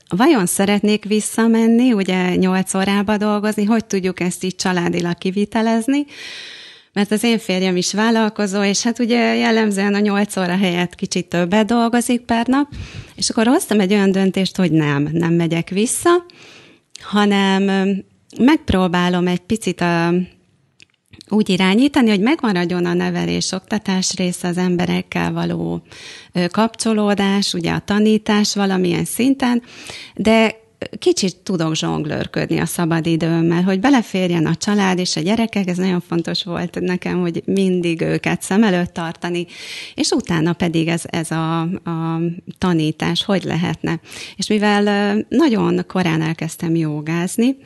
[0.08, 6.06] vajon szeretnék visszamenni, ugye 8 órába dolgozni, hogy tudjuk ezt így családilag kivitelezni,
[6.98, 11.26] mert az én férjem is vállalkozó, és hát ugye jellemzően a nyolc óra helyett kicsit
[11.26, 12.68] többet dolgozik per nap,
[13.14, 16.24] és akkor hoztam egy olyan döntést, hogy nem, nem megyek vissza,
[17.00, 17.62] hanem
[18.38, 20.14] megpróbálom egy picit a,
[21.28, 25.82] úgy irányítani, hogy megmaradjon a nevelés, oktatás része az emberekkel való
[26.50, 29.62] kapcsolódás, ugye a tanítás valamilyen szinten,
[30.14, 30.66] de
[30.98, 36.44] kicsit tudok zsonglőrködni a szabadidőmmel, hogy beleférjen a család és a gyerekek, ez nagyon fontos
[36.44, 39.46] volt nekem, hogy mindig őket szem előtt tartani,
[39.94, 42.20] és utána pedig ez, ez a, a
[42.58, 44.00] tanítás hogy lehetne.
[44.36, 47.56] És mivel nagyon korán elkezdtem jogázni,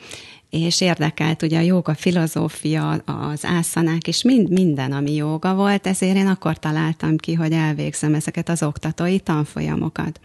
[0.53, 6.15] és érdekelt ugye a joga filozófia, az ászanák, és mind, minden, ami joga volt, ezért
[6.15, 10.19] én akkor találtam ki, hogy elvégzem ezeket az oktatói tanfolyamokat.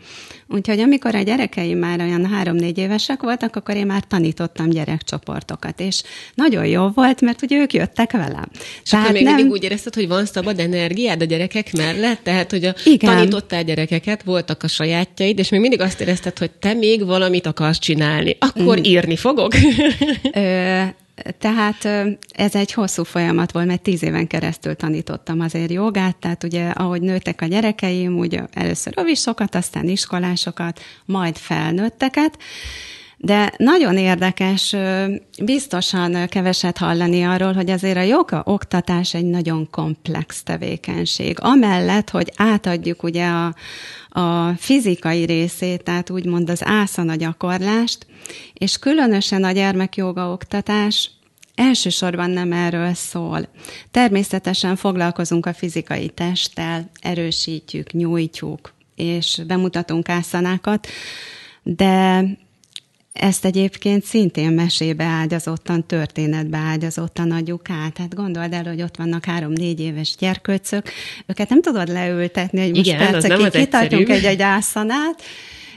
[0.51, 6.03] Úgyhogy amikor a gyerekeim már olyan három-négy évesek voltak, akkor én már tanítottam gyerekcsoportokat, és
[6.35, 8.49] nagyon jó volt, mert ugye ők jöttek velem.
[8.83, 9.35] És Tehát még nem...
[9.35, 12.23] mindig úgy érezted, hogy van szabad energiád a gyerekek mellett?
[12.23, 13.15] Tehát, hogy a Igen.
[13.15, 17.79] tanítottál gyerekeket, voltak a sajátjaid, és még mindig azt érezted, hogy te még valamit akarsz
[17.79, 18.83] csinálni, akkor mm.
[18.83, 19.53] írni fogok?
[20.33, 20.83] Ö,
[21.39, 21.85] tehát
[22.29, 27.01] ez egy hosszú folyamat volt, mert tíz éven keresztül tanítottam azért jogát, tehát ugye ahogy
[27.01, 32.39] nőttek a gyerekeim, úgy először rovisokat, aztán iskolásokat, majd felnőtteket,
[33.21, 34.77] de nagyon érdekes,
[35.43, 41.37] biztosan keveset hallani arról, hogy azért a joga oktatás egy nagyon komplex tevékenység.
[41.41, 43.55] Amellett, hogy átadjuk ugye a,
[44.21, 48.07] a fizikai részét, tehát úgymond az ászana gyakorlást,
[48.53, 51.11] és különösen a gyermekjoga oktatás
[51.55, 53.49] elsősorban nem erről szól.
[53.91, 60.87] Természetesen foglalkozunk a fizikai testtel, erősítjük, nyújtjuk, és bemutatunk ászanákat,
[61.63, 62.25] de
[63.19, 67.99] ezt egyébként szintén mesébe ágyazottan, történetbe ágyazottan adjuk át.
[67.99, 70.91] Hát gondold el, hogy ott vannak három-négy éves gyerkőcök,
[71.27, 75.23] őket nem tudod leültetni, hogy most Igen, percekig kitartjunk egy-egy ászanát,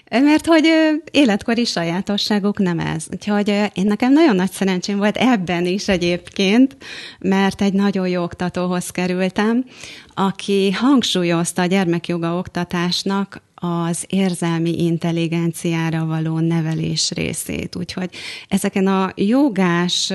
[0.09, 0.69] mert hogy
[1.11, 3.05] életkori sajátosságuk nem ez.
[3.11, 6.77] Úgyhogy én nekem nagyon nagy szerencsém volt ebben is egyébként,
[7.19, 9.65] mert egy nagyon jó oktatóhoz kerültem,
[10.13, 17.75] aki hangsúlyozta a gyermekjoga oktatásnak az érzelmi intelligenciára való nevelés részét.
[17.75, 18.09] Úgyhogy
[18.47, 20.13] ezeken a jogás,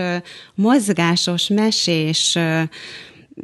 [0.54, 2.38] mozgásos, mesés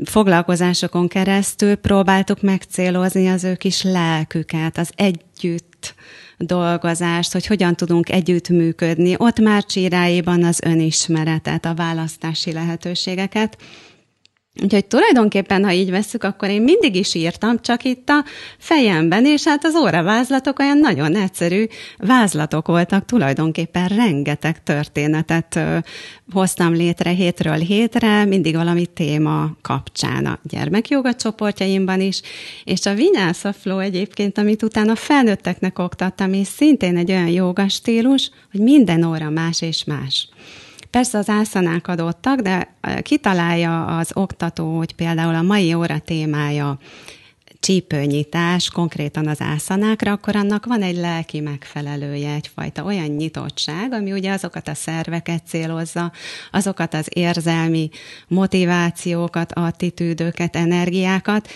[0.05, 5.95] foglalkozásokon keresztül próbáltuk megcélozni az ő kis lelküket, az együtt
[6.39, 9.15] dolgozást, hogy hogyan tudunk együttműködni.
[9.19, 13.57] Ott már csiráiban az önismeretet, a választási lehetőségeket,
[14.61, 18.25] Úgyhogy tulajdonképpen, ha így vesszük, akkor én mindig is írtam, csak itt a
[18.59, 21.65] fejemben, és hát az óravázlatok olyan nagyon egyszerű
[21.99, 25.79] vázlatok voltak, tulajdonképpen rengeteg történetet ö,
[26.33, 32.21] hoztam létre hétről hétre, mindig valami téma kapcsán a gyermekjoga csoportjaimban is,
[32.65, 37.67] és a Vinyásza Flow egyébként, amit utána felnőtteknek oktattam, és szintén egy olyan joga
[38.51, 40.29] hogy minden óra más és más.
[40.93, 46.79] Persze az ászanák adottak, de kitalálja az oktató, hogy például a mai óra témája
[47.61, 54.33] csípőnyitás konkrétan az ászanákra, akkor annak van egy lelki megfelelője, egyfajta olyan nyitottság, ami ugye
[54.33, 56.13] azokat a szerveket célozza,
[56.51, 57.91] azokat az érzelmi
[58.29, 61.49] motivációkat, attitűdöket, energiákat,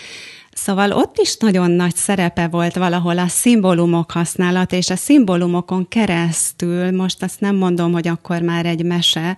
[0.57, 6.91] Szóval ott is nagyon nagy szerepe volt valahol a szimbólumok használat, és a szimbólumokon keresztül,
[6.91, 9.37] most azt nem mondom, hogy akkor már egy mese,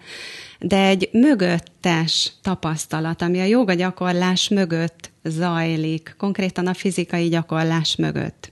[0.60, 8.52] de egy mögöttes tapasztalat, ami a joga gyakorlás mögött zajlik, konkrétan a fizikai gyakorlás mögött.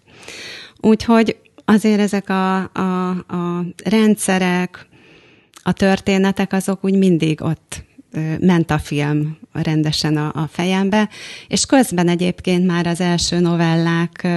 [0.80, 4.88] Úgyhogy azért ezek a, a, a rendszerek,
[5.63, 7.86] a történetek, azok úgy mindig ott
[8.39, 11.10] ment a film rendesen a, a fejembe,
[11.47, 14.27] és közben egyébként már az első novellák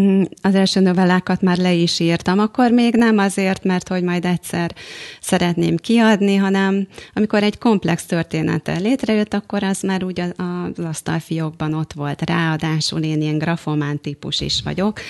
[0.00, 4.24] mm, az első novellákat már le is írtam, akkor még nem azért, mert hogy majd
[4.24, 4.74] egyszer
[5.20, 11.92] szeretném kiadni, hanem amikor egy komplex története létrejött, akkor az már úgy az asztalfiókban ott
[11.92, 12.22] volt.
[12.22, 15.00] Ráadásul én ilyen grafomán típus is vagyok,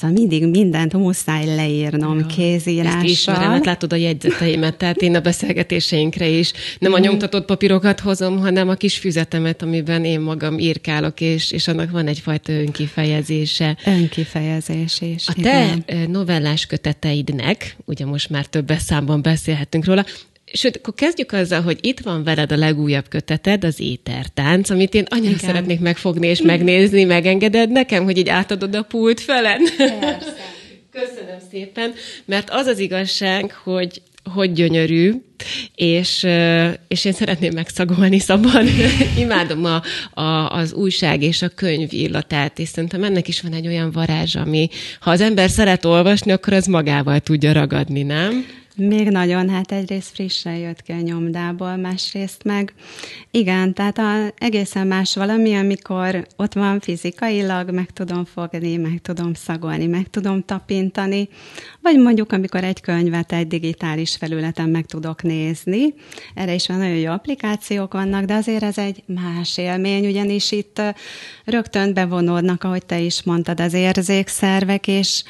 [0.00, 3.00] Szóval mindig mindent muszáj leírnom ja, kézírással.
[3.00, 7.06] Ezt ismerem, hát látod a jegyzeteimet, tehát én a beszélgetéseinkre is nem a mhm.
[7.06, 12.06] nyomtatott papírokat hozom, hanem a kis füzetemet, amiben én magam írkálok, és, és annak van
[12.06, 13.76] egyfajta önkifejezése.
[13.84, 15.28] Önkifejezés is.
[15.28, 16.10] A te igen.
[16.10, 20.04] Novellás köteteidnek, ugye most már több számban beszélhetünk róla,
[20.52, 25.06] Sőt, akkor kezdjük azzal, hogy itt van veled a legújabb köteted, az étertánc, amit én
[25.08, 25.46] annyira Igen.
[25.46, 29.60] szeretnék megfogni és megnézni, megengeded nekem, hogy így átadod a pult felen?
[29.76, 30.34] Persze.
[30.92, 31.92] Köszönöm szépen,
[32.24, 35.12] mert az az igazság, hogy hogy gyönyörű,
[35.74, 36.26] és,
[36.88, 38.68] és én szeretném megszagolni szabad.
[39.18, 39.82] Imádom a,
[40.20, 44.36] a, az újság és a könyv illatát, és szerintem ennek is van egy olyan varázs,
[44.36, 44.68] ami
[45.00, 48.46] ha az ember szeret olvasni, akkor az magával tudja ragadni, nem?
[48.80, 52.74] Még nagyon, hát egyrészt frissen jött ki a nyomdából, másrészt meg
[53.30, 59.34] igen, tehát a, egészen más valami, amikor ott van fizikailag, meg tudom fogni, meg tudom
[59.34, 61.28] szagolni, meg tudom tapintani,
[61.82, 65.94] vagy mondjuk, amikor egy könyvet egy digitális felületen meg tudok nézni.
[66.34, 70.82] Erre is van nagyon jó applikációk vannak, de azért ez egy más élmény, ugyanis itt
[71.44, 75.22] rögtön bevonódnak, ahogy te is mondtad, az érzékszervek, és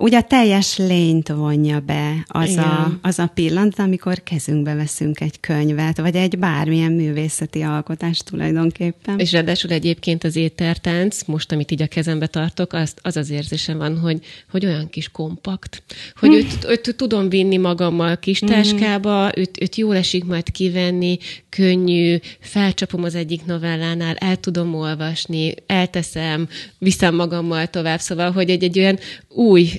[0.00, 5.40] ugye a teljes lényt vonja be az a, az a pillanat, amikor kezünkbe veszünk egy
[5.40, 9.18] könyvet, vagy egy bármilyen művészeti alkotást tulajdonképpen.
[9.18, 13.78] És ráadásul egyébként az étertánc, most, amit így a kezembe tartok, az az, az érzésem
[13.78, 14.18] van, hogy,
[14.50, 15.82] hogy olyan kis kompakt,
[16.16, 18.50] hogy őt, őt tudom vinni magammal kis mhm.
[18.50, 25.54] táskába, őt, őt jól esik majd kivenni, könnyű, felcsapom az egyik novellánál, el tudom olvasni,
[25.66, 29.70] elteszem, viszem magammal tovább, szóval, hogy egy, egy olyan új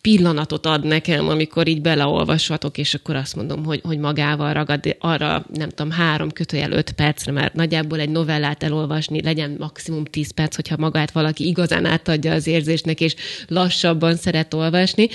[0.00, 5.44] pillanatot ad nekem, amikor így beleolvashatok, és akkor azt mondom, hogy, hogy magával ragad arra,
[5.52, 10.54] nem tudom, három kötőjel öt percre, mert nagyjából egy novellát elolvasni legyen maximum tíz perc,
[10.54, 13.14] hogyha magát valaki igazán átadja az érzésnek, és
[13.46, 15.08] lassabban szeret olvasni.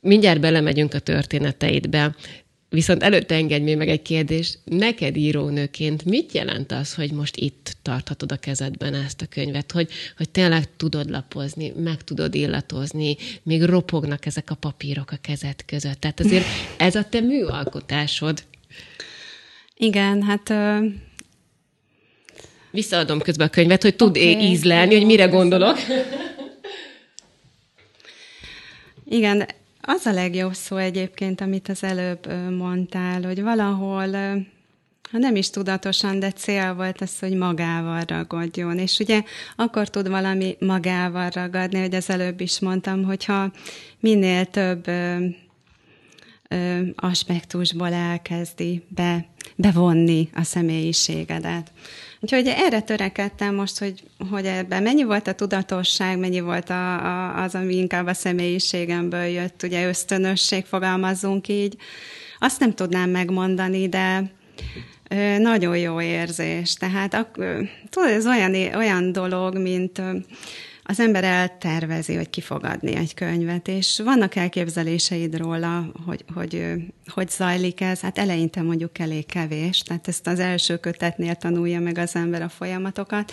[0.00, 2.14] Mindjárt belemegyünk a történeteidbe.
[2.70, 4.58] Viszont előtte engedj még meg egy kérdés.
[4.64, 9.72] Neked írónőként mit jelent az, hogy most itt tarthatod a kezedben ezt a könyvet?
[9.72, 15.64] Hogy, hogy tényleg tudod lapozni, meg tudod illatozni, még ropognak ezek a papírok a kezed
[15.64, 16.00] között.
[16.00, 16.44] Tehát azért
[16.76, 18.44] ez a te műalkotásod.
[19.76, 20.50] Igen, hát...
[20.50, 20.86] Ö...
[22.70, 24.38] Visszaadom közben a könyvet, hogy tud okay.
[24.38, 25.78] ízlelni, hogy mire gondolok.
[29.04, 29.48] Igen,
[29.90, 34.10] az a legjobb szó egyébként, amit az előbb mondtál, hogy valahol,
[35.10, 38.78] ha nem is tudatosan, de cél volt az, hogy magával ragadjon.
[38.78, 39.22] És ugye
[39.56, 43.52] akkor tud valami magával ragadni, hogy az előbb is mondtam, hogyha
[44.00, 44.90] minél több
[46.94, 51.72] aspektusból elkezdi be, bevonni a személyiségedet.
[52.20, 57.42] Úgyhogy erre törekedtem most, hogy, hogy ebben mennyi volt a tudatosság, mennyi volt a, a,
[57.42, 61.76] az, ami inkább a személyiségemből jött, ugye ösztönösség, fogalmazzunk így.
[62.38, 64.30] Azt nem tudnám megmondani, de
[65.38, 66.74] nagyon jó érzés.
[66.74, 67.26] Tehát
[67.90, 70.02] tudod, ez olyan, olyan dolog, mint
[70.90, 76.64] az ember eltervezi, hogy kifogadni egy könyvet, és vannak elképzeléseid róla, hogy, hogy
[77.06, 78.00] hogy zajlik ez.
[78.00, 82.48] Hát eleinte mondjuk elég kevés, tehát ezt az első kötetnél tanulja meg az ember a
[82.48, 83.32] folyamatokat.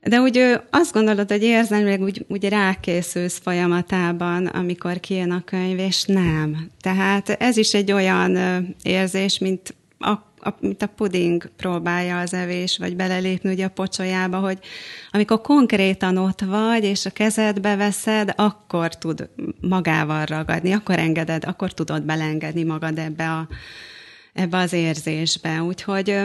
[0.00, 6.04] De úgy azt gondolod, hogy érzelmileg úgy, úgy rákészülsz folyamatában, amikor kijön a könyv, és
[6.04, 6.70] nem.
[6.80, 8.36] Tehát ez is egy olyan
[8.82, 14.38] érzés, mint a a, mint a puding próbálja az evés, vagy belelépni ugye a pocsolyába,
[14.38, 14.58] hogy
[15.10, 19.28] amikor konkrétan ott vagy, és a kezedbe veszed, akkor tud
[19.60, 23.48] magával ragadni, akkor engeded, akkor tudod belengedni magad ebbe, a,
[24.32, 25.62] ebbe az érzésbe.
[25.62, 26.16] Úgyhogy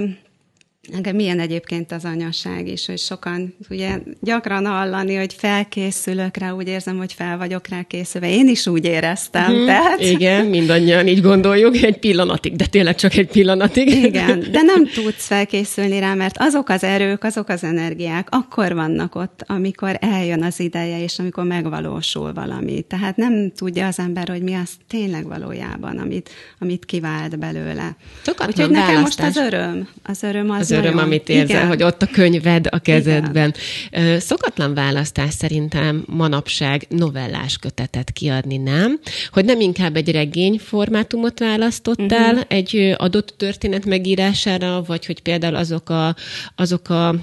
[0.92, 6.68] Engem milyen egyébként az anyaság is, hogy sokan ugye gyakran hallani, hogy felkészülök rá, úgy
[6.68, 8.30] érzem, hogy fel vagyok rá készülve.
[8.30, 9.46] Én is úgy éreztem.
[9.46, 10.02] Hmm, tehát...
[10.02, 13.90] Igen, mindannyian így gondoljuk, egy pillanatig, de tényleg csak egy pillanatig.
[13.90, 19.16] Igen, de nem tudsz felkészülni rá, mert azok az erők, azok az energiák akkor vannak
[19.16, 22.82] ott, amikor eljön az ideje, és amikor megvalósul valami.
[22.82, 27.96] Tehát nem tudja az ember, hogy mi az tényleg valójában, amit, amit kivált belőle.
[28.26, 29.26] Sokat Úgyhogy nekem választás.
[29.26, 31.68] most az öröm, az öröm az, az öröm, amit érzel, Igen.
[31.68, 33.54] hogy ott a könyved a kezedben.
[33.92, 34.20] Igen.
[34.20, 39.00] Szokatlan választás szerintem manapság novellás kötetet kiadni, nem?
[39.32, 42.46] Hogy nem inkább egy regény formátumot választottál uh-huh.
[42.48, 46.16] egy adott történet megírására, vagy hogy például azok a,
[46.56, 47.16] azok a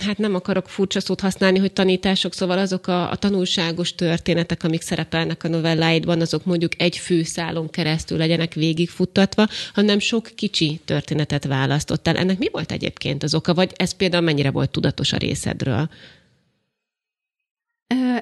[0.00, 4.80] hát nem akarok furcsa szót használni, hogy tanítások, szóval azok a, a tanulságos történetek, amik
[4.80, 12.16] szerepelnek a novelláidban, azok mondjuk egy főszálon keresztül legyenek végigfuttatva, hanem sok kicsi történetet választottál.
[12.16, 15.88] Ennek mi volt egyébként az oka, vagy ez például mennyire volt tudatos a részedről?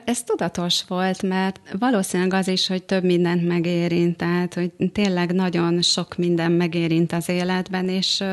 [0.05, 5.83] Ez tudatos volt, mert valószínűleg az is, hogy több mindent megérint, tehát hogy tényleg nagyon
[5.83, 8.25] sok minden megérint az életben, és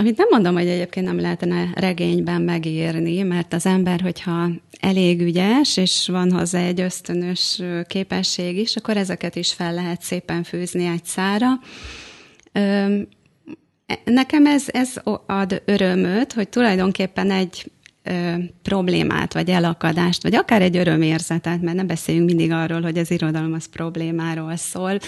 [0.00, 4.48] amit nem mondom, hogy egyébként nem lehetne regényben megírni, mert az ember, hogyha
[4.80, 10.42] elég ügyes, és van hozzá egy ösztönös képesség is, akkor ezeket is fel lehet szépen
[10.42, 11.46] fűzni egy szára.
[14.04, 14.94] Nekem ez, ez
[15.26, 17.70] ad örömöt, hogy tulajdonképpen egy
[18.08, 23.10] ö, problémát, vagy elakadást, vagy akár egy örömérzetet, mert nem beszéljünk mindig arról, hogy az
[23.10, 24.98] irodalom az problémáról szól.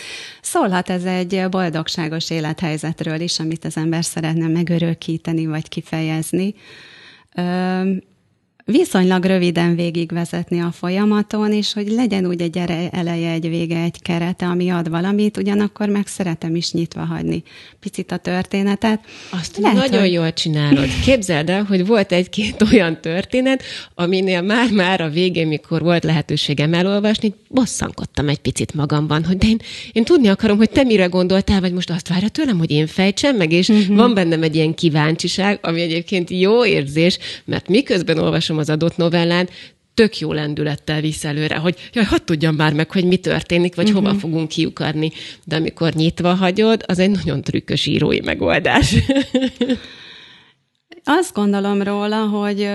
[0.43, 6.55] Szólhat ez egy boldogságos élethelyzetről is, amit az ember szeretne megörökíteni, vagy kifejezni.
[7.35, 7.83] Ö,
[8.71, 12.59] viszonylag röviden végigvezetni a folyamaton, és hogy legyen úgy egy
[12.91, 17.43] eleje, egy vége, egy kerete, ami ad valamit, ugyanakkor meg szeretem is nyitva hagyni
[17.81, 19.01] picit a történetet.
[19.31, 20.13] Azt Lehet, nagyon hogy...
[20.13, 20.89] jól csinálod.
[21.05, 23.63] Képzeld el, hogy volt egy-két olyan történet,
[23.95, 29.59] aminél már-már a végén, mikor volt lehetőségem elolvasni, bosszankodtam egy picit magamban, hogy de én,
[29.93, 33.37] én tudni akarom, hogy te mire gondoltál, vagy most azt várja tőlem, hogy én fejtsem
[33.37, 33.97] meg, és uh-huh.
[33.97, 39.49] van bennem egy ilyen kíváncsiság, ami egyébként jó érzés, mert miközben olvasom az adott novellán,
[39.95, 43.89] tök jó lendülettel visz előre, hogy jaj, hadd tudjam már meg, hogy mi történik, vagy
[43.89, 44.05] uh-huh.
[44.05, 45.13] hova fogunk kiukadni.
[45.45, 48.95] De amikor nyitva hagyod, az egy nagyon trükkös írói megoldás.
[51.05, 52.69] Azt gondolom róla, hogy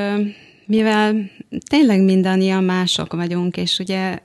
[0.66, 1.32] mivel
[1.70, 4.20] tényleg mindannyian mások vagyunk, és ugye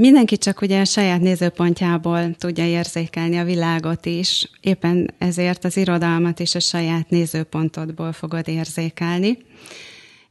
[0.00, 6.40] Mindenki csak ugye a saját nézőpontjából tudja érzékelni a világot is, éppen ezért az irodalmat
[6.40, 9.38] is a saját nézőpontodból fogod érzékelni.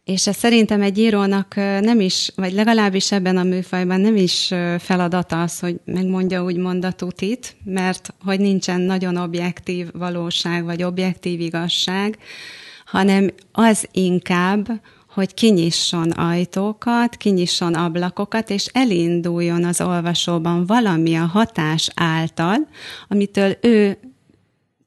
[0.03, 5.41] és ez szerintem egy írónak nem is, vagy legalábbis ebben a műfajban nem is feladata
[5.41, 12.17] az, hogy megmondja úgymond a tutit, mert hogy nincsen nagyon objektív valóság, vagy objektív igazság,
[12.85, 14.67] hanem az inkább,
[15.13, 22.67] hogy kinyisson ajtókat, kinyisson ablakokat, és elinduljon az olvasóban valami a hatás által,
[23.07, 23.97] amitől ő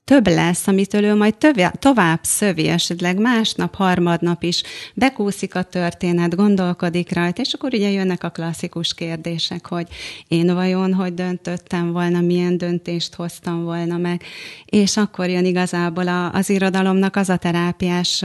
[0.04, 4.62] több lesz, amitől ő majd töv- tovább szövi, esetleg másnap, harmadnap is
[4.94, 9.86] bekúszik a történet, gondolkodik rajta, és akkor ugye jönnek a klasszikus kérdések, hogy
[10.28, 14.22] én vajon hogy döntöttem volna, milyen döntést hoztam volna meg,
[14.64, 18.24] és akkor jön igazából a, az irodalomnak az a terápiás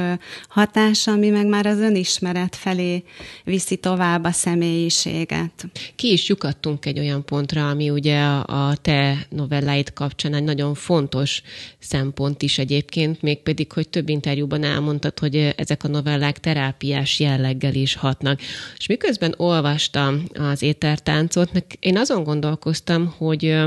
[0.49, 3.03] hatása, ami meg már az önismeret felé
[3.43, 5.65] viszi tovább a személyiséget.
[5.95, 11.41] Ki is lyukadtunk egy olyan pontra, ami ugye a te novelláid kapcsán egy nagyon fontos
[11.80, 17.95] szempont is egyébként, mégpedig, hogy több interjúban elmondtad, hogy ezek a novellák terápiás jelleggel is
[17.95, 18.39] hatnak.
[18.78, 23.57] És miközben olvastam az étertáncot, én azon gondolkoztam, hogy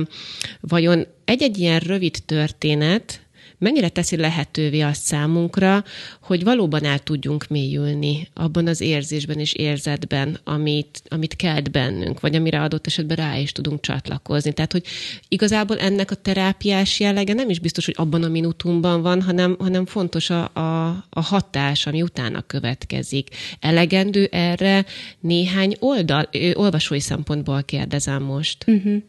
[0.61, 3.21] vajon egy-egy ilyen rövid történet,
[3.61, 5.85] mennyire teszi lehetővé azt számunkra,
[6.23, 12.35] hogy valóban el tudjunk mélyülni abban az érzésben és érzetben, amit, amit kelt bennünk, vagy
[12.35, 14.53] amire adott esetben rá is tudunk csatlakozni.
[14.53, 14.85] Tehát, hogy
[15.29, 19.87] igazából ennek a terápiás jellege nem is biztos, hogy abban a minutumban van, hanem, hanem
[19.87, 23.29] fontos a, a, a hatás, ami utána következik.
[23.61, 24.85] Elegendő erre
[25.21, 28.65] néhány oldal, olvasói szempontból kérdezem most.
[28.67, 29.03] Uh-huh.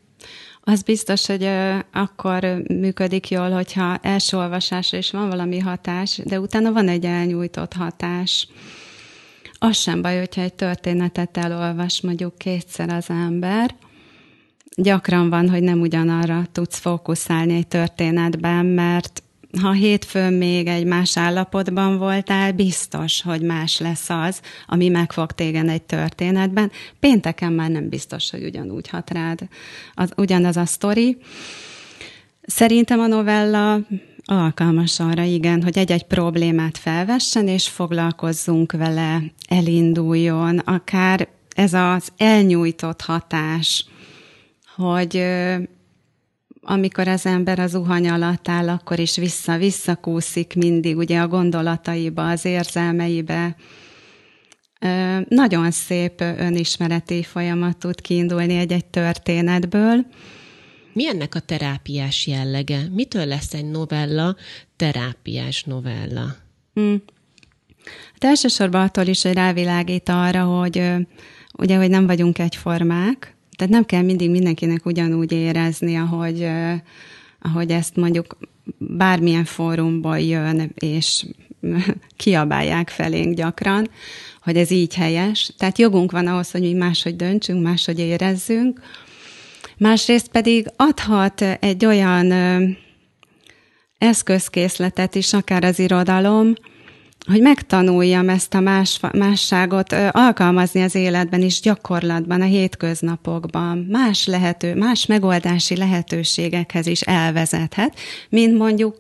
[0.64, 1.50] Az biztos, hogy
[1.92, 7.74] akkor működik jól, hogyha első olvasásra is van valami hatás, de utána van egy elnyújtott
[7.74, 8.48] hatás.
[9.60, 13.76] Az sem baj, hogyha egy történetet elolvas mondjuk kétszer az ember.
[14.76, 19.24] Gyakran van, hogy nem ugyanarra tudsz fókuszálni egy történetben, mert
[19.62, 25.70] ha hétfőn még egy más állapotban voltál, biztos, hogy más lesz az, ami megfog téged
[25.70, 26.72] egy történetben.
[27.00, 29.40] Pénteken már nem biztos, hogy ugyanúgy hat rád.
[29.94, 31.18] Az, ugyanaz a sztori.
[32.42, 33.80] Szerintem a novella
[34.26, 43.02] alkalmas arra, igen, hogy egy-egy problémát felvessen, és foglalkozzunk vele, elinduljon, akár ez az elnyújtott
[43.02, 43.86] hatás,
[44.76, 45.24] hogy
[46.62, 52.46] amikor az ember az uhany alatt áll, akkor is vissza-visszakúszik mindig ugye a gondolataiba, az
[52.46, 53.56] érzelmeibe.
[55.28, 60.06] Nagyon szép önismereti folyamat tud kiindulni egy-egy történetből.
[60.94, 62.82] Mi ennek a terápiás jellege?
[62.92, 64.36] Mitől lesz egy novella
[64.76, 66.36] terápiás novella?
[66.74, 67.04] Hmm.
[68.12, 70.92] Hát elsősorban attól is, hogy rávilágít arra, hogy
[71.58, 73.31] ugye, hogy nem vagyunk egyformák,
[73.62, 76.48] tehát nem kell mindig mindenkinek ugyanúgy érezni, ahogy,
[77.42, 78.38] ahogy ezt mondjuk
[78.78, 81.26] bármilyen fórumból jön, és
[82.18, 83.90] kiabálják felénk gyakran,
[84.44, 85.54] hogy ez így helyes.
[85.58, 88.80] Tehát jogunk van ahhoz, hogy mi máshogy döntsünk, máshogy érezzünk.
[89.78, 92.34] Másrészt pedig adhat egy olyan
[93.98, 96.54] eszközkészletet is, akár az irodalom,
[97.28, 104.76] hogy megtanuljam ezt a más, másságot alkalmazni az életben is, gyakorlatban, a hétköznapokban, más lehető,
[104.76, 107.96] más megoldási lehetőségekhez is elvezethet,
[108.30, 108.98] mint mondjuk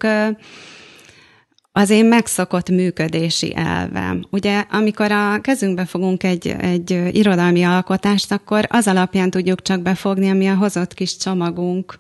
[1.71, 4.25] az én megszokott működési elvem.
[4.29, 10.29] Ugye, amikor a kezünkbe fogunk egy, egy irodalmi alkotást, akkor az alapján tudjuk csak befogni,
[10.29, 11.99] ami a hozott kis csomagunk,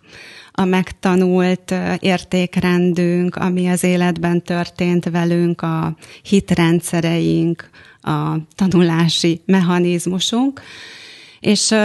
[0.51, 7.69] a megtanult értékrendünk, ami az életben történt velünk, a hitrendszereink,
[8.01, 10.61] a tanulási mechanizmusunk.
[11.39, 11.75] És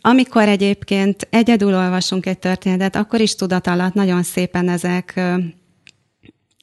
[0.00, 5.20] amikor egyébként egyedül olvasunk egy történetet, akkor is tudat alatt nagyon szépen ezek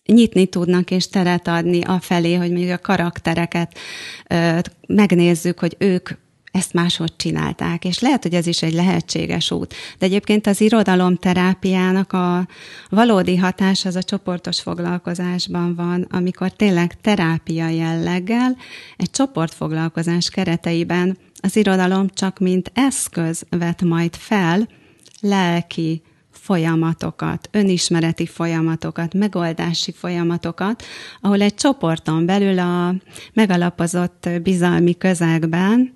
[0.06, 3.80] nyitni tudnak és teret adni a felé, hogy még a karaktereket
[4.88, 6.10] megnézzük, hogy ők
[6.54, 9.74] ezt máshogy csinálták, és lehet, hogy ez is egy lehetséges út.
[9.98, 12.48] De egyébként az irodalomterápiának a
[12.90, 18.58] valódi hatás az a csoportos foglalkozásban van, amikor tényleg terápia jelleggel
[18.98, 24.68] egy csoportfoglalkozás kereteiben az irodalom csak mint eszköz vet majd fel
[25.22, 26.02] lelki
[26.32, 30.84] folyamatokat, önismereti folyamatokat, megoldási folyamatokat,
[31.22, 32.96] ahol egy csoporton belül a
[33.34, 35.94] megalapozott bizalmi közegben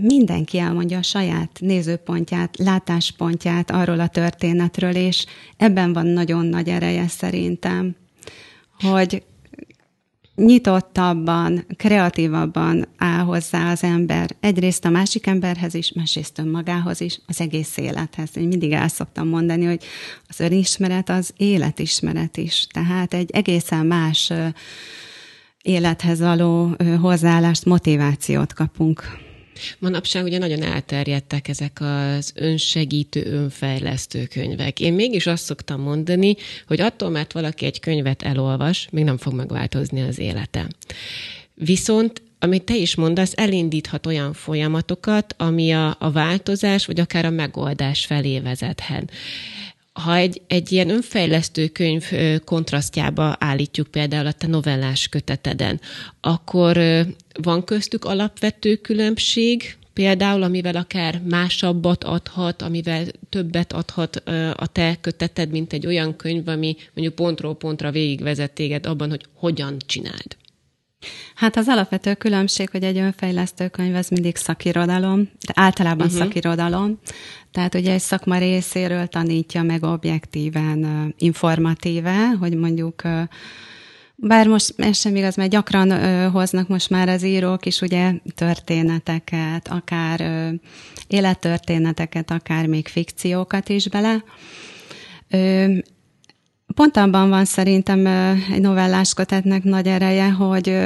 [0.00, 5.26] mindenki elmondja a saját nézőpontját, látáspontját arról a történetről, és
[5.56, 7.96] ebben van nagyon nagy ereje szerintem,
[8.78, 9.22] hogy
[10.34, 14.30] nyitottabban, kreatívabban áll hozzá az ember.
[14.40, 18.30] Egyrészt a másik emberhez is, másrészt önmagához is, az egész élethez.
[18.36, 19.84] Én mindig el szoktam mondani, hogy
[20.28, 22.66] az önismeret az életismeret is.
[22.72, 24.32] Tehát egy egészen más
[25.62, 29.30] élethez való hozzáállást, motivációt kapunk.
[29.78, 34.80] Manapság ugye nagyon elterjedtek ezek az önsegítő, önfejlesztő könyvek.
[34.80, 36.36] Én mégis azt szoktam mondani,
[36.66, 40.68] hogy attól, mert valaki egy könyvet elolvas, még nem fog megváltozni az élete.
[41.54, 47.30] Viszont amit te is mondasz, elindíthat olyan folyamatokat, ami a, a változás, vagy akár a
[47.30, 49.12] megoldás felé vezethet
[49.92, 52.10] ha egy, egy ilyen önfejlesztő könyv
[52.44, 55.80] kontrasztjába állítjuk például a te novellás köteteden,
[56.20, 56.80] akkor
[57.42, 64.16] van köztük alapvető különbség, például, amivel akár másabbat adhat, amivel többet adhat
[64.56, 69.26] a te köteted, mint egy olyan könyv, ami mondjuk pontról pontra végigvezet téged abban, hogy
[69.34, 70.36] hogyan csináld.
[71.34, 76.22] Hát az alapvető különbség, hogy egy önfejlesztő könyv az mindig szakirodalom, de általában uh-huh.
[76.22, 76.98] szakirodalom.
[77.50, 83.02] Tehát ugye egy szakma részéről tanítja meg objektíven, informatíve, hogy mondjuk
[84.24, 88.12] bár most ez sem igaz, mert gyakran ö, hoznak most már az írók is ugye
[88.34, 90.48] történeteket, akár ö,
[91.06, 94.24] élettörténeteket, akár még fikciókat is bele.
[95.30, 95.74] Ö,
[96.74, 98.06] Pont abban van szerintem
[98.52, 100.78] egy novellás kötetnek nagy ereje, hogy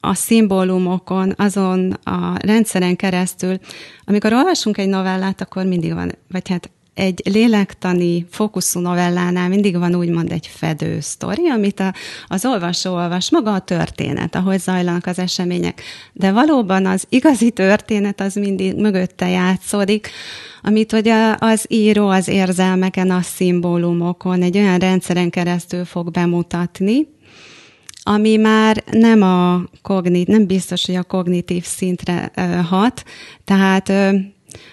[0.00, 3.58] a szimbólumokon, azon a rendszeren keresztül,
[4.04, 9.94] amikor olvasunk egy novellát, akkor mindig van, vagy hát egy lélektani fókuszú novellánál mindig van
[9.94, 11.94] úgymond egy fedő sztori, amit a,
[12.26, 15.82] az olvasó olvas, maga a történet, ahogy zajlanak az események.
[16.12, 20.10] De valóban az igazi történet az mindig mögötte játszódik,
[20.62, 27.08] amit ugye az író az érzelmeken, a szimbólumokon, egy olyan rendszeren keresztül fog bemutatni,
[28.02, 32.30] ami már nem a kognit, nem biztos, hogy a kognitív szintre
[32.68, 33.02] hat,
[33.44, 33.92] tehát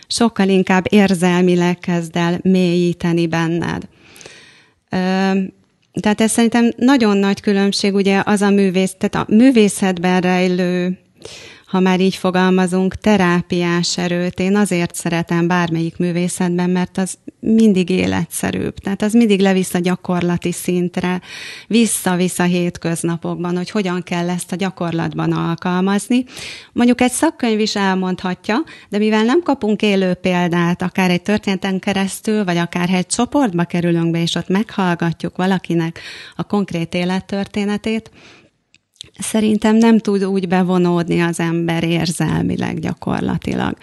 [0.08, 3.88] sokkal inkább érzelmileg kezd el mélyíteni benned.
[6.02, 10.98] Tehát ez szerintem nagyon nagy különbség, ugye az a művész, tehát a művészetben rejlő
[11.74, 14.40] ha már így fogalmazunk, terápiás erőt.
[14.40, 18.78] Én azért szeretem bármelyik művészetben, mert az mindig életszerűbb.
[18.78, 21.22] Tehát az mindig levisz a gyakorlati szintre,
[21.68, 26.26] vissza-visz a hétköznapokban, hogy hogyan kell ezt a gyakorlatban alkalmazni.
[26.74, 32.44] Mondjuk egy szakkönyv is elmondhatja, de mivel nem kapunk élő példát, akár egy történeten keresztül,
[32.44, 36.00] vagy akár egy csoportba kerülünk be, és ott meghallgatjuk valakinek
[36.36, 38.12] a konkrét élettörténetét,
[39.20, 43.78] szerintem nem tud úgy bevonódni az ember érzelmileg gyakorlatilag.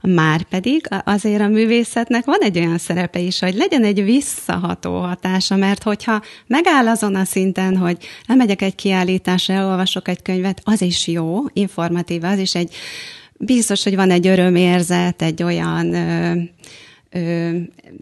[0.00, 5.56] Már pedig azért a művészetnek van egy olyan szerepe is, hogy legyen egy visszaható hatása,
[5.56, 11.06] mert hogyha megáll azon a szinten, hogy elmegyek egy kiállításra, elolvasok egy könyvet, az is
[11.06, 12.74] jó, informatív, az is egy,
[13.38, 16.32] biztos, hogy van egy örömérzet, egy olyan ö,
[17.10, 17.56] ö,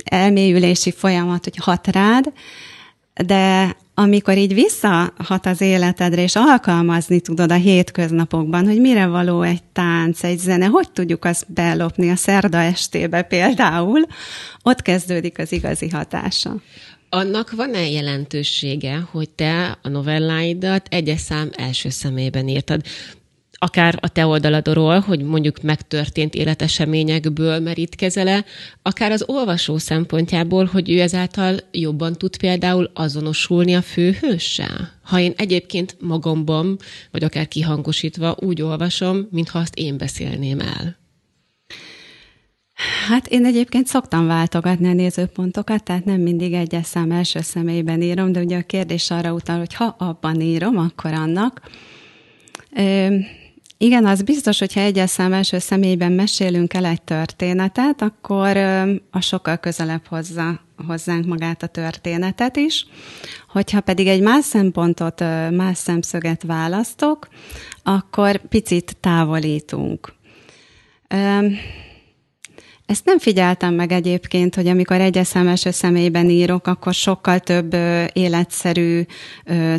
[0.05, 2.33] elmélyülési folyamat, hogy hat rád,
[3.27, 9.63] de amikor így visszahat az életedre, és alkalmazni tudod a hétköznapokban, hogy mire való egy
[9.73, 14.07] tánc, egy zene, hogy tudjuk azt belopni a szerda estébe például,
[14.63, 16.55] ott kezdődik az igazi hatása.
[17.09, 22.83] Annak van-e jelentősége, hogy te a novelláidat egyes szám első szemében írtad?
[23.63, 28.45] Akár a te oldaladról, hogy mondjuk megtörtént életeseményekből merítkezele,
[28.83, 34.93] akár az olvasó szempontjából, hogy ő ezáltal jobban tud például azonosulni a főhőssel?
[35.03, 36.79] Ha én egyébként magamban,
[37.11, 40.97] vagy akár kihangosítva úgy olvasom, mintha azt én beszélném el.
[43.09, 48.33] Hát én egyébként szoktam váltogatni a nézőpontokat, tehát nem mindig egyes szám első személyben írom,
[48.33, 51.61] de ugye a kérdés arra utal, hogy ha abban írom, akkor annak.
[53.83, 58.57] Igen, az biztos, hogyha egyes szám első személyben mesélünk el egy történetet, akkor
[59.11, 62.87] a sokkal közelebb hozza hozzánk magát a történetet is.
[63.49, 65.21] Hogyha pedig egy más szempontot,
[65.51, 67.29] más szemszöget választok,
[67.83, 70.13] akkor picit távolítunk.
[72.93, 77.77] Ezt nem figyeltem meg egyébként, hogy amikor szám első személyben írok, akkor sokkal több
[78.13, 79.03] életszerű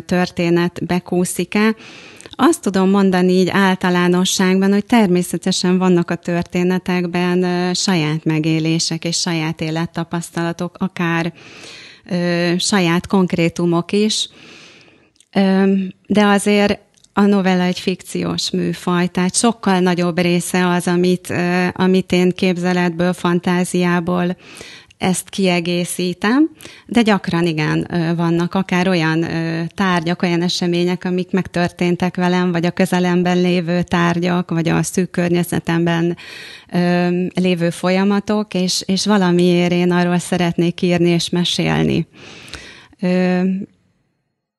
[0.06, 1.76] történet bekúszik el.
[2.30, 10.76] Azt tudom mondani így általánosságban, hogy természetesen vannak a történetekben saját megélések és saját élettapasztalatok,
[10.78, 11.32] akár
[12.10, 14.28] ö, saját konkrétumok is,
[15.32, 15.72] ö,
[16.06, 16.78] de azért
[17.16, 21.32] a novella egy fikciós műfaj, tehát sokkal nagyobb része az, amit,
[21.72, 24.36] amit én képzeletből, fantáziából
[24.98, 26.50] ezt kiegészítem,
[26.86, 27.86] de gyakran igen,
[28.16, 29.26] vannak akár olyan
[29.74, 36.16] tárgyak, olyan események, amik megtörténtek velem, vagy a közelemben lévő tárgyak, vagy a szűk környezetemben
[37.34, 42.06] lévő folyamatok, és, és valamiért én arról szeretnék írni és mesélni.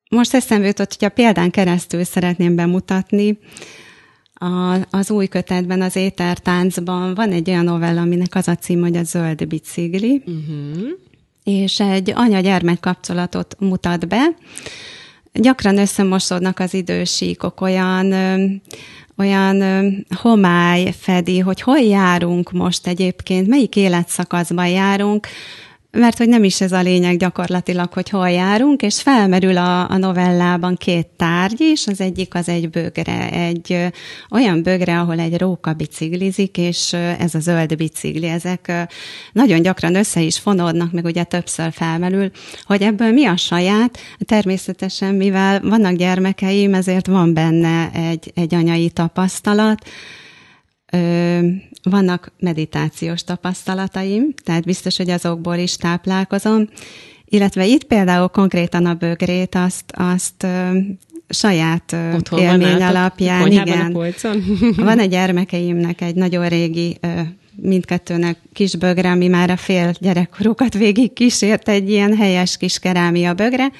[0.09, 3.37] Most eszembe jutott, hogyha példán keresztül szeretném bemutatni,
[4.33, 8.95] a, az új kötetben, az étertáncban van egy olyan novella, aminek az a cím, hogy
[8.95, 10.87] a zöld bicikli, uh-huh.
[11.43, 14.35] és egy anya-gyermek kapcsolatot mutat be.
[15.33, 18.13] Gyakran összemosodnak az idősíkok, olyan
[19.17, 19.63] olyan
[20.15, 25.27] homály fedi, hogy hol járunk most egyébként, melyik életszakaszban járunk,
[25.95, 29.97] mert hogy nem is ez a lényeg gyakorlatilag, hogy hol járunk, és felmerül a, a
[29.97, 33.85] novellában két tárgy is, az egyik az egy bögre, egy ö,
[34.31, 38.81] olyan bögre, ahol egy róka biciklizik, és ö, ez a zöld bicikli, ezek ö,
[39.31, 42.31] nagyon gyakran össze is fonódnak, meg ugye többször felmerül,
[42.63, 48.89] hogy ebből mi a saját, természetesen, mivel vannak gyermekeim, ezért van benne egy, egy anyai
[48.89, 49.85] tapasztalat,
[51.89, 56.69] vannak meditációs tapasztalataim, tehát biztos, hogy azokból is táplálkozom,
[57.25, 60.77] illetve itt például konkrétan a bögrét azt, azt ö,
[61.29, 63.95] saját Otthon élmény van alapján, igen.
[63.95, 64.37] A
[64.83, 67.07] van egy gyermekeimnek egy nagyon régi ö,
[67.55, 73.33] mindkettőnek kis bögre, ami már a fél gyerekkorukat végig kísért egy ilyen helyes kis kerámia
[73.33, 73.71] bögre,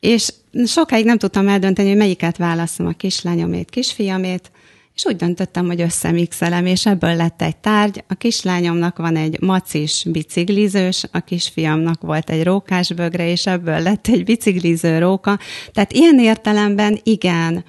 [0.00, 0.28] és
[0.66, 4.50] sokáig nem tudtam eldönteni, hogy melyiket válaszom, a kislányomét, kisfiamét,
[4.94, 8.04] és úgy döntöttem, hogy összemixelem, és ebből lett egy tárgy.
[8.08, 14.06] A kislányomnak van egy macis biciklizős, a kisfiamnak volt egy rókás bögre, és ebből lett
[14.06, 15.38] egy bicikliző róka.
[15.72, 17.64] Tehát ilyen értelemben igen,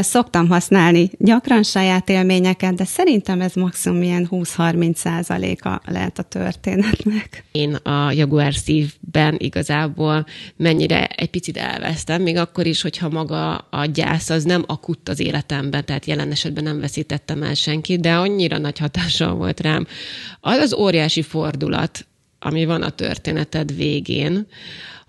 [0.00, 7.44] Szoktam használni gyakran saját élményeket, de szerintem ez maximum ilyen 20-30 százaléka lehet a történetnek.
[7.52, 13.84] Én a Jaguar szívben igazából mennyire egy picit elvesztem, még akkor is, hogyha maga a
[13.84, 18.58] gyász az nem akut az életemben, tehát jelen esetben nem veszítettem el senkit, de annyira
[18.58, 19.86] nagy hatással volt rám.
[20.40, 22.06] Az az óriási fordulat,
[22.38, 24.46] ami van a történeted végén,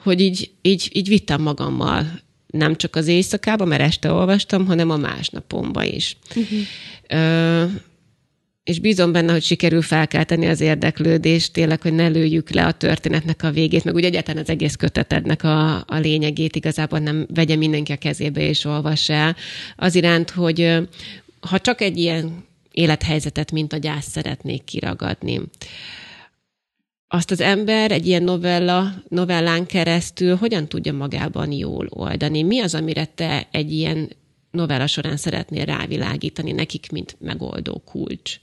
[0.03, 2.05] hogy így, így, így vittem magammal
[2.52, 6.18] nem csak az éjszakában, mert este olvastam, hanem a másnapomba is.
[6.36, 6.60] Uh-huh.
[7.08, 7.64] Ö,
[8.64, 13.43] és bízom benne, hogy sikerül felkelteni az érdeklődést, tényleg, hogy ne lőjük le a történetnek
[13.43, 17.91] a végét, meg úgy egyáltalán az egész kötetednek a, a lényegét igazából nem vegye mindenki
[17.91, 19.36] a kezébe és olvas el.
[19.76, 20.78] Az iránt, hogy
[21.39, 25.41] ha csak egy ilyen élethelyzetet, mint a gyász szeretnék kiragadni,
[27.14, 32.43] azt az ember egy ilyen novella, novellán keresztül hogyan tudja magában jól oldani?
[32.43, 34.09] Mi az, amire te egy ilyen
[34.51, 38.39] novella során szeretnél rávilágítani nekik, mint megoldó kulcs?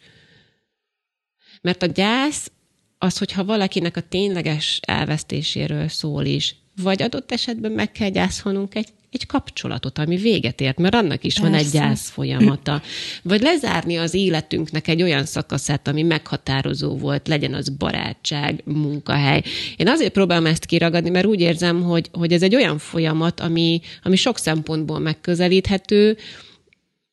[1.61, 2.51] Mert a gyász
[2.99, 8.89] az, hogyha valakinek a tényleges elvesztéséről szól is, vagy adott esetben meg kell gyászolnunk egy
[9.11, 11.51] egy kapcsolatot, ami véget ért, mert annak is Persze.
[11.51, 12.83] van egy gyász folyamata.
[13.23, 19.43] Vagy lezárni az életünknek egy olyan szakaszát, ami meghatározó volt, legyen az barátság, munkahely.
[19.77, 23.81] Én azért próbálom ezt kiragadni, mert úgy érzem, hogy, hogy ez egy olyan folyamat, ami,
[24.03, 26.17] ami sok szempontból megközelíthető,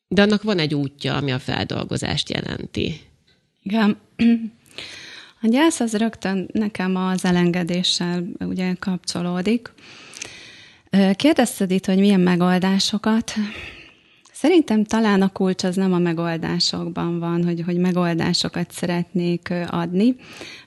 [0.08, 3.00] de annak van egy útja, ami a feldolgozást jelenti.
[3.62, 3.96] Igen.
[5.42, 9.72] A gyász az rögtön nekem az elengedéssel ugye kapcsolódik.
[11.16, 13.32] Kérdezted itt, hogy milyen megoldásokat.
[14.32, 20.16] Szerintem talán a kulcs az nem a megoldásokban van, hogy, hogy megoldásokat szeretnék adni,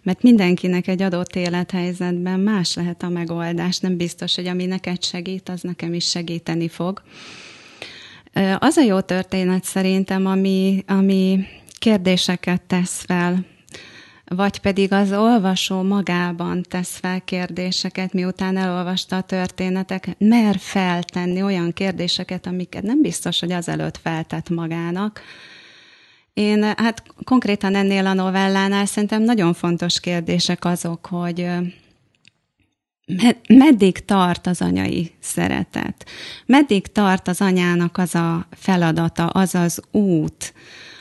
[0.03, 3.79] mert mindenkinek egy adott élethelyzetben más lehet a megoldás.
[3.79, 7.01] Nem biztos, hogy ami neked segít, az nekem is segíteni fog.
[8.59, 11.39] Az a jó történet szerintem, ami, ami
[11.79, 13.45] kérdéseket tesz fel
[14.29, 21.73] vagy pedig az olvasó magában tesz fel kérdéseket, miután elolvasta a történetek, mer feltenni olyan
[21.73, 25.21] kérdéseket, amiket nem biztos, hogy azelőtt feltett magának.
[26.33, 31.47] Én hát konkrétan ennél a novellánál szerintem nagyon fontos kérdések azok, hogy
[33.47, 36.09] meddig tart az anyai szeretet?
[36.45, 40.53] Meddig tart az anyának az a feladata, az az út,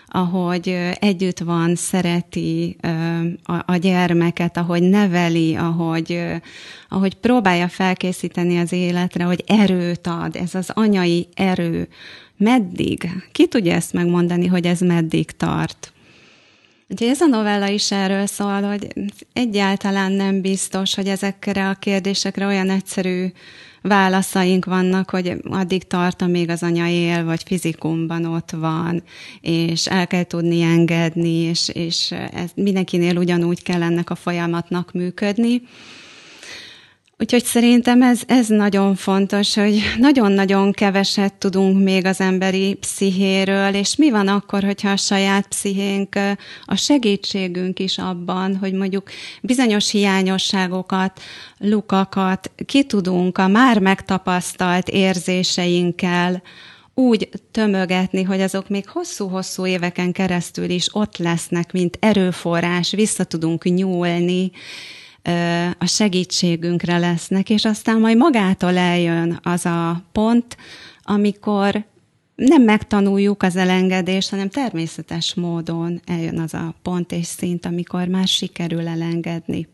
[0.08, 2.76] ahogy együtt van, szereti
[3.66, 6.20] a, gyermeket, ahogy neveli, ahogy,
[6.88, 11.88] ahogy próbálja felkészíteni az életre, hogy erőt ad, ez az anyai erő.
[12.36, 13.08] Meddig?
[13.32, 15.92] Ki tudja ezt megmondani, hogy ez meddig tart?
[16.88, 18.88] Úgyhogy ez a novella is erről szól, hogy
[19.32, 23.26] egyáltalán nem biztos, hogy ezekre a kérdésekre olyan egyszerű
[23.88, 29.02] válaszaink vannak, hogy addig tart, amíg az anya él, vagy fizikumban ott van,
[29.40, 35.62] és el kell tudni engedni, és, és ez mindenkinél ugyanúgy kell ennek a folyamatnak működni.
[37.20, 43.96] Úgyhogy szerintem ez, ez nagyon fontos, hogy nagyon-nagyon keveset tudunk még az emberi pszichéről, és
[43.96, 46.14] mi van akkor, hogyha a saját pszichénk
[46.64, 49.10] a segítségünk is abban, hogy mondjuk
[49.42, 51.20] bizonyos hiányosságokat,
[51.58, 56.42] lukakat ki tudunk a már megtapasztalt érzéseinkkel
[56.94, 63.64] úgy tömögetni, hogy azok még hosszú-hosszú éveken keresztül is ott lesznek, mint erőforrás, vissza tudunk
[63.64, 64.50] nyúlni,
[65.78, 70.56] a segítségünkre lesznek, és aztán majd magától eljön az a pont,
[71.02, 71.84] amikor
[72.34, 78.26] nem megtanuljuk az elengedést, hanem természetes módon eljön az a pont és szint, amikor már
[78.26, 79.68] sikerül elengedni.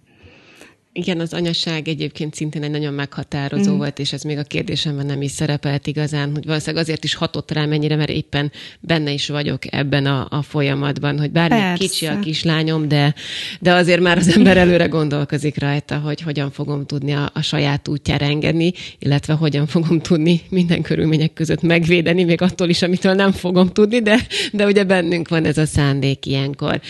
[0.97, 3.77] Igen, az anyaság egyébként szintén egy nagyon meghatározó mm.
[3.77, 7.51] volt, és ez még a kérdésemben nem is szerepelt igazán, hogy valószínűleg azért is hatott
[7.51, 12.07] rá mennyire, mert éppen benne is vagyok ebben a, a folyamatban, hogy bár még kicsi
[12.07, 13.15] a kislányom, de,
[13.61, 17.89] de azért már az ember előre gondolkozik rajta, hogy hogyan fogom tudni a, a saját
[17.89, 23.33] útjára engedni, illetve hogyan fogom tudni minden körülmények között megvédeni, még attól is, amitől nem
[23.33, 26.81] fogom tudni, de, de ugye bennünk van ez a szándék ilyenkor.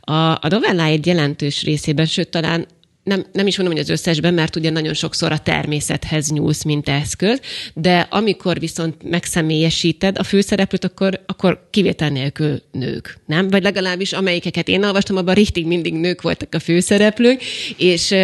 [0.00, 2.66] A, a novelláid jelentős részében, sőt talán
[3.04, 6.88] nem, nem is mondom, hogy az összesben, mert ugye nagyon sokszor a természethez nyúlsz, mint
[6.88, 7.40] eszköz,
[7.74, 13.48] de amikor viszont megszemélyesíted a főszereplőt, akkor, akkor kivétel nélkül nők, nem?
[13.48, 17.42] Vagy legalábbis amelyikeket én olvastam, abban richtig mindig nők voltak a főszereplők,
[17.76, 18.14] és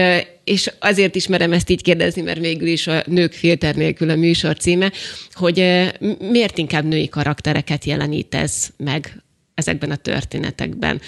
[0.44, 4.16] és azért is merem ezt így kérdezni, mert végül is a Nők filter nélkül a
[4.16, 4.92] műsor címe,
[5.32, 5.56] hogy
[6.18, 9.22] miért inkább női karaktereket jelenítesz meg
[9.54, 11.00] ezekben a történetekben?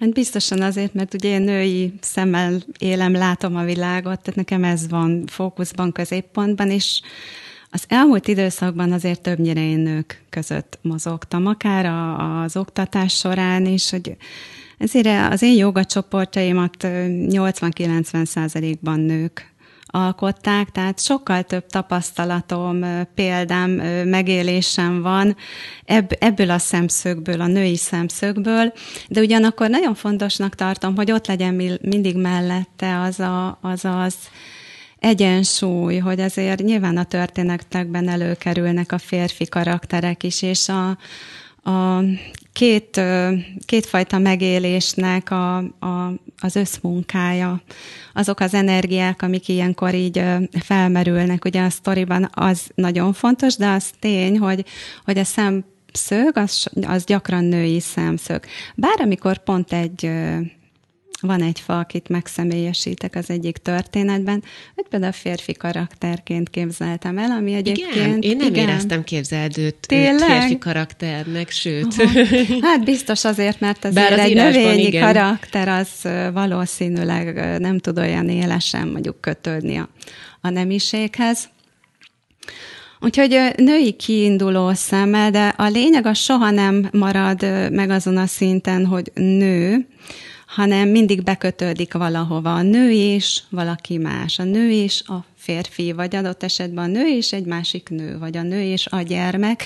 [0.00, 4.88] Hát biztosan azért, mert ugye én női szemmel élem, látom a világot, tehát nekem ez
[4.88, 7.00] van fókuszban, középpontban, és
[7.70, 11.86] az elmúlt időszakban azért többnyire én nők között mozogtam, akár
[12.44, 14.16] az oktatás során is, hogy
[14.78, 19.53] ezért az én jogacsoportjaimat 80-90 százalékban nők
[19.94, 22.84] alkották, tehát sokkal több tapasztalatom,
[23.14, 23.70] példám,
[24.04, 25.36] megélésem van
[25.84, 28.72] ebb, ebből a szemszögből, a női szemszögből,
[29.08, 34.14] de ugyanakkor nagyon fontosnak tartom, hogy ott legyen mindig mellette az a, az, az
[34.98, 40.98] egyensúly, hogy azért nyilván a történetekben előkerülnek a férfi karakterek is, és a,
[41.64, 42.02] a
[42.52, 43.00] két,
[43.64, 47.62] kétfajta megélésnek a, a, az összmunkája,
[48.14, 50.22] azok az energiák, amik ilyenkor így
[50.60, 54.64] felmerülnek, ugye a sztoriban az nagyon fontos, de az tény, hogy,
[55.04, 58.44] hogy a szemszög, az, az gyakran női szemszög.
[58.74, 60.10] Bár amikor pont egy
[61.26, 64.42] van egy fa, akit megszemélyesítek az egyik történetben,
[64.74, 67.94] hogy például férfi karakterként képzeltem el, ami egyébként...
[67.94, 68.68] Igen, én nem igen.
[68.68, 70.28] éreztem képzeldőt Tényleg?
[70.28, 71.94] férfi karakternek, sőt.
[71.98, 72.20] Aha.
[72.60, 75.04] Hát biztos azért, mert azért Bár az egy növényi igen.
[75.04, 75.88] karakter az
[76.32, 79.88] valószínűleg nem tud olyan élesen mondjuk kötődni a,
[80.40, 81.48] a nemiséghez.
[83.00, 88.86] Úgyhogy női kiinduló szeme, de a lényeg az soha nem marad meg azon a szinten,
[88.86, 89.86] hogy nő,
[90.54, 92.54] hanem mindig bekötődik valahova.
[92.54, 94.38] A nő is, valaki más.
[94.38, 98.36] A nő is, a férfi, vagy adott esetben a nő is egy másik nő, vagy
[98.36, 99.64] a nő is a gyermek.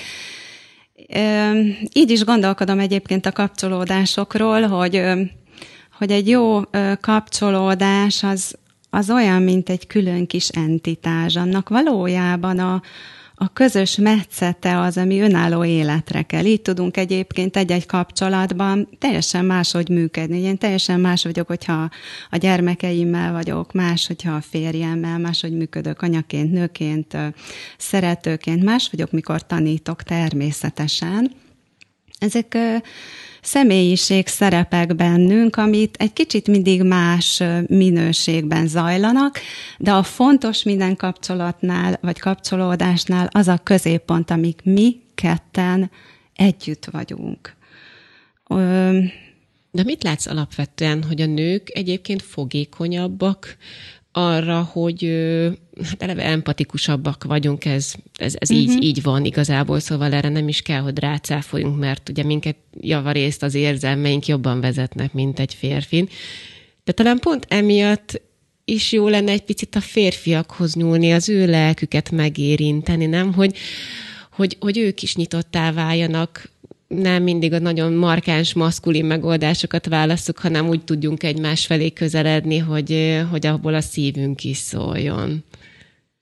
[1.92, 5.02] Így is gondolkodom egyébként a kapcsolódásokról, hogy,
[5.98, 6.60] hogy egy jó
[7.00, 8.54] kapcsolódás az,
[8.90, 11.36] az olyan, mint egy külön kis entitás.
[11.36, 12.82] Annak valójában a,
[13.40, 16.44] a közös metszete az, ami önálló életre kell.
[16.44, 20.38] Így tudunk egyébként egy-egy kapcsolatban teljesen máshogy működni.
[20.38, 21.90] Én teljesen más vagyok, hogyha
[22.30, 27.16] a gyermekeimmel vagyok, más, hogyha a férjemmel, máshogy működök anyaként, nőként,
[27.78, 31.30] szeretőként, más vagyok, mikor tanítok természetesen.
[32.18, 32.58] Ezek
[33.48, 39.38] személyiség szerepek bennünk, amit egy kicsit mindig más minőségben zajlanak,
[39.78, 45.90] de a fontos minden kapcsolatnál, vagy kapcsolódásnál az a középpont, amik mi ketten
[46.34, 47.56] együtt vagyunk.
[48.48, 48.98] Ö,
[49.70, 53.56] de mit látsz alapvetően, hogy a nők egyébként fogékonyabbak
[54.18, 55.02] arra, hogy
[55.82, 58.66] hát eleve empatikusabbak vagyunk, ez, ez, ez uh-huh.
[58.66, 58.82] így, mhm.
[58.82, 63.54] így van igazából, szóval erre nem is kell, hogy rácáfoljunk, mert ugye minket javarészt az
[63.54, 66.08] érzelmeink jobban vezetnek, mint egy férfin.
[66.84, 68.20] De talán pont emiatt
[68.64, 73.32] is jó lenne egy picit a férfiakhoz nyúlni, az ő lelküket megérinteni, nem?
[73.32, 73.56] Hogy,
[74.32, 76.50] hogy, hogy ők is nyitottá váljanak
[76.88, 83.20] nem mindig a nagyon markáns, maszkulin megoldásokat válaszuk, hanem úgy tudjunk egymás felé közeledni, hogy,
[83.30, 85.44] hogy abból a szívünk is szóljon.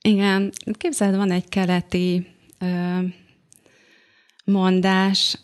[0.01, 2.27] Igen, képzeld, van egy keleti
[2.59, 2.99] ö,
[4.45, 5.39] mondás,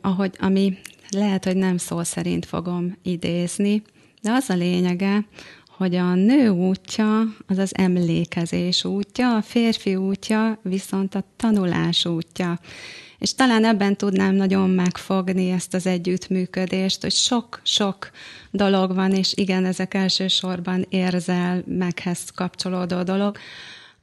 [0.00, 0.78] ahogy, ami
[1.10, 3.82] lehet, hogy nem szó szerint fogom idézni,
[4.22, 5.26] de az a lényege,
[5.76, 12.60] hogy a nő útja az az emlékezés útja, a férfi útja viszont a tanulás útja.
[13.22, 18.10] És talán ebben tudnám nagyon megfogni ezt az együttműködést, hogy sok-sok
[18.50, 23.38] dolog van, és igen, ezek elsősorban érzelmekhez kapcsolódó dolog,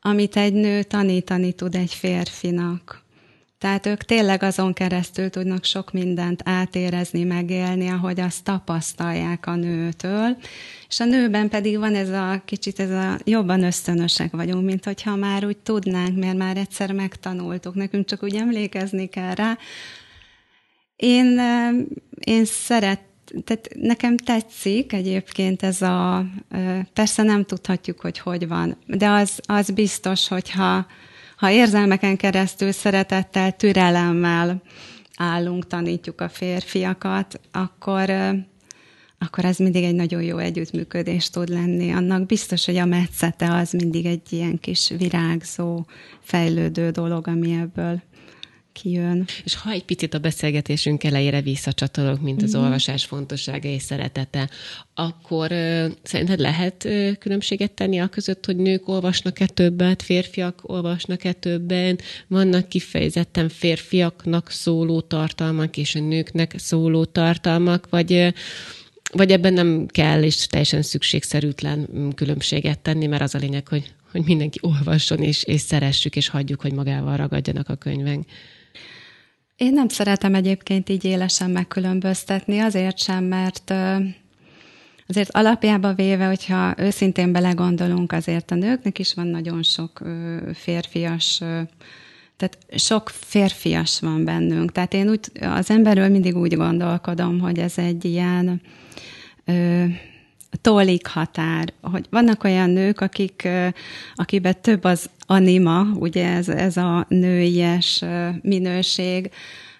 [0.02, 3.04] amit egy nő tanítani tud egy férfinak.
[3.60, 10.38] Tehát ők tényleg azon keresztül tudnak sok mindent átérezni, megélni, ahogy azt tapasztalják a nőtől,
[10.90, 15.16] és a nőben pedig van ez a kicsit, ez a jobban ösztönösek vagyunk, mint hogyha
[15.16, 19.58] már úgy tudnánk, mert már egyszer megtanultuk, nekünk csak úgy emlékezni kell rá.
[20.96, 21.40] Én,
[22.20, 23.02] én szeret,
[23.44, 26.26] tehát nekem tetszik egyébként ez a,
[26.94, 30.86] persze nem tudhatjuk, hogy hogy van, de az, az biztos, hogyha
[31.40, 34.62] ha érzelmeken keresztül szeretettel, türelemmel
[35.18, 38.10] állunk, tanítjuk a férfiakat, akkor,
[39.18, 41.92] akkor ez mindig egy nagyon jó együttműködés tud lenni.
[41.92, 45.86] Annak biztos, hogy a metszete az mindig egy ilyen kis virágzó,
[46.20, 48.02] fejlődő dolog, ami ebből
[48.74, 49.26] kijön.
[49.44, 52.60] És ha egy picit a beszélgetésünk elejére visszacsatolok, mint az mm.
[52.60, 54.50] olvasás fontossága és szeretete,
[54.94, 61.32] akkor uh, szerinted lehet uh, különbséget tenni a között, hogy nők olvasnak-e többet, férfiak olvasnak-e
[61.34, 68.34] többen, vannak kifejezetten férfiaknak szóló tartalmak és a nőknek szóló tartalmak, vagy uh,
[69.12, 73.94] vagy ebben nem kell, és teljesen szükségszerűtlen mm, különbséget tenni, mert az a lényeg, hogy,
[74.12, 78.20] hogy mindenki olvasson, és, és szeressük, és hagyjuk, hogy magával ragadjanak a könyvek.
[79.60, 83.74] Én nem szeretem egyébként így élesen megkülönböztetni, azért sem, mert
[85.08, 90.02] azért alapjába véve, hogyha őszintén belegondolunk, azért a nőknek is van nagyon sok
[90.54, 91.42] férfias
[92.38, 94.72] tehát sok férfias van bennünk.
[94.72, 98.62] Tehát én úgy, az emberről mindig úgy gondolkodom, hogy ez egy ilyen
[100.62, 103.48] tólik határ, hogy vannak olyan nők, akik,
[104.16, 108.04] akiben több az anima, ugye ez, ez a nőies
[108.42, 109.32] minőség,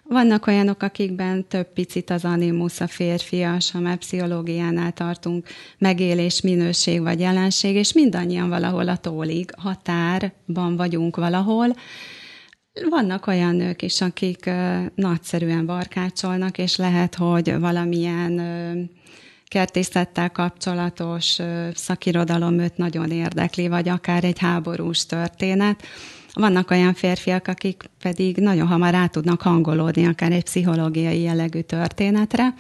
[0.10, 5.48] vannak olyanok, akikben több picit az animus, a férfias, ha már pszichológiánál tartunk,
[5.78, 11.76] megélés, minőség vagy jelenség, és mindannyian valahol a tólig, határban vagyunk valahol.
[12.90, 14.50] Vannak olyan nők is, akik
[14.96, 18.40] nagyszerűen barkácsolnak, és lehet, hogy valamilyen
[19.50, 21.38] kertészettel kapcsolatos
[21.74, 25.84] szakirodalom őt nagyon érdekli, vagy akár egy háborús történet.
[26.34, 32.54] Vannak olyan férfiak, akik pedig nagyon hamar rá tudnak hangolódni akár egy pszichológiai jellegű történetre.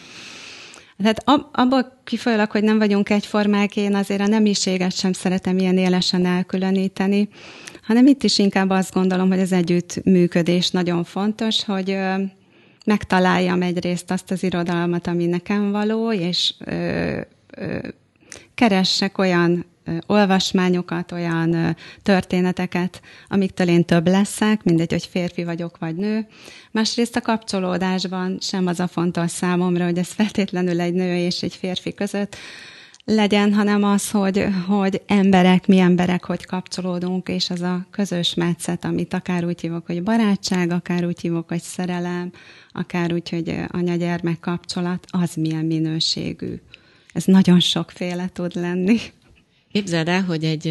[0.97, 6.25] Tehát abból kifolyólag, hogy nem vagyunk egyformák, én azért a nemiséget sem szeretem ilyen élesen
[6.25, 7.29] elkülöníteni,
[7.83, 11.97] hanem itt is inkább azt gondolom, hogy az együttműködés nagyon fontos, hogy
[12.85, 17.21] megtaláljam egyrészt azt az irodalmat, ami nekem való, és ö,
[17.57, 17.77] ö,
[18.55, 19.65] keressek olyan
[20.05, 26.27] olvasmányokat, olyan történeteket, amiktől én több leszek, mindegy, hogy férfi vagyok vagy nő.
[26.71, 31.55] Másrészt a kapcsolódásban sem az a fontos számomra, hogy ez feltétlenül egy nő és egy
[31.55, 32.35] férfi között
[33.09, 38.85] legyen, hanem az, hogy, hogy emberek, mi emberek, hogy kapcsolódunk, és az a közös metszet,
[38.85, 42.31] amit akár úgy hívok, hogy barátság, akár úgy hívok, hogy szerelem,
[42.71, 46.53] akár úgy, hogy anya-gyermek kapcsolat, az milyen minőségű.
[47.13, 48.97] Ez nagyon sokféle tud lenni.
[49.71, 50.67] Képzeld el, hogy egy,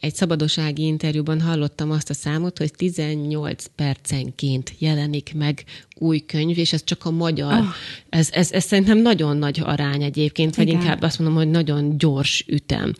[0.00, 5.64] egy szabadossági interjúban hallottam azt a számot, hogy 18 percenként jelenik meg
[6.04, 7.52] új könyv, és ez csak a magyar.
[7.52, 7.66] Oh.
[8.08, 10.80] Ez, ez, ez szerintem nagyon nagy arány egyébként, vagy Igen.
[10.80, 12.92] inkább azt mondom, hogy nagyon gyors ütem.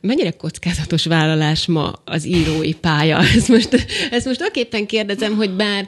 [0.00, 3.18] Mennyire kockázatos vállalás ma az írói pálya?
[3.36, 5.86] Ezt most, ezt most aképpen kérdezem, hogy bár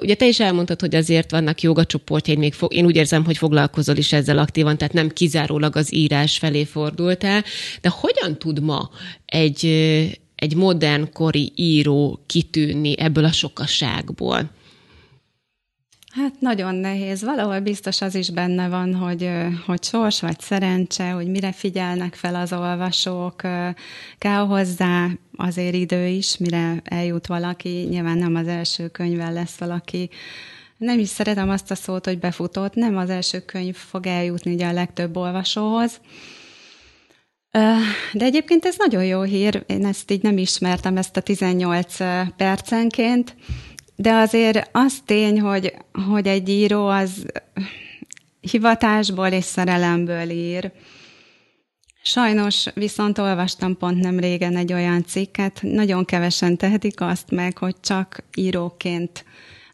[0.00, 3.96] ugye te is elmondtad, hogy azért vannak jogacsoportjaid, még fog, én úgy érzem, hogy foglalkozol
[3.96, 7.44] is ezzel aktívan, tehát nem kizárólag az írás felé fordultál,
[7.80, 8.90] de hogyan tud ma
[9.26, 9.66] egy,
[10.34, 14.50] egy modern kori író kitűnni ebből a sokaságból?
[16.12, 17.22] Hát nagyon nehéz.
[17.22, 19.30] Valahol biztos az is benne van, hogy,
[19.66, 23.42] hogy sors vagy szerencse, hogy mire figyelnek fel az olvasók.
[24.18, 27.68] Kell hozzá azért idő is, mire eljut valaki.
[27.68, 30.10] Nyilván nem az első könyvvel lesz valaki.
[30.76, 32.74] Nem is szeretem azt a szót, hogy befutott.
[32.74, 36.00] Nem az első könyv fog eljutni ugye a legtöbb olvasóhoz.
[38.12, 39.64] De egyébként ez nagyon jó hír.
[39.66, 41.96] Én ezt így nem ismertem, ezt a 18
[42.36, 43.34] percenként.
[43.96, 45.74] De azért az tény, hogy,
[46.06, 47.26] hogy egy író az
[48.40, 50.72] hivatásból és szerelemből ír.
[52.02, 57.74] Sajnos viszont olvastam pont nem régen egy olyan cikket, nagyon kevesen tehetik azt meg, hogy
[57.80, 59.24] csak íróként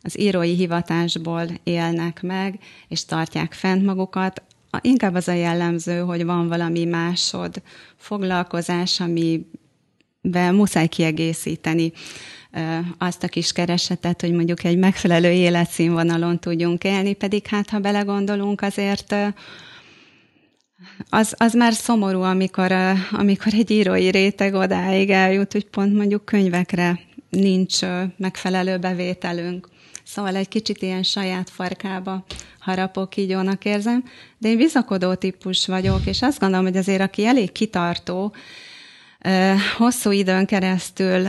[0.02, 2.58] az írói hivatásból élnek meg,
[2.88, 4.42] és tartják fent magukat.
[4.80, 7.62] inkább az a jellemző, hogy van valami másod
[7.96, 11.92] foglalkozás, amivel muszáj kiegészíteni
[12.98, 18.60] azt a kis keresetet, hogy mondjuk egy megfelelő életszínvonalon tudjunk élni, pedig hát ha belegondolunk,
[18.60, 19.14] azért
[21.08, 22.72] az, az már szomorú, amikor,
[23.10, 27.00] amikor egy írói réteg odáig eljut, hogy pont mondjuk könyvekre
[27.30, 27.78] nincs
[28.16, 29.68] megfelelő bevételünk.
[30.04, 32.24] Szóval egy kicsit ilyen saját farkába
[32.58, 34.04] harapok, így jónak érzem.
[34.38, 38.34] De én bizakodó típus vagyok, és azt gondolom, hogy azért aki elég kitartó,
[39.76, 41.26] hosszú időn keresztül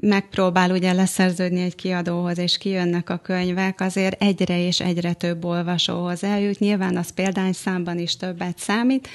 [0.00, 6.24] megpróbál ugye leszerződni egy kiadóhoz, és kijönnek a könyvek, azért egyre és egyre több olvasóhoz
[6.24, 6.58] eljut.
[6.58, 9.08] Nyilván az példányszámban is többet számít.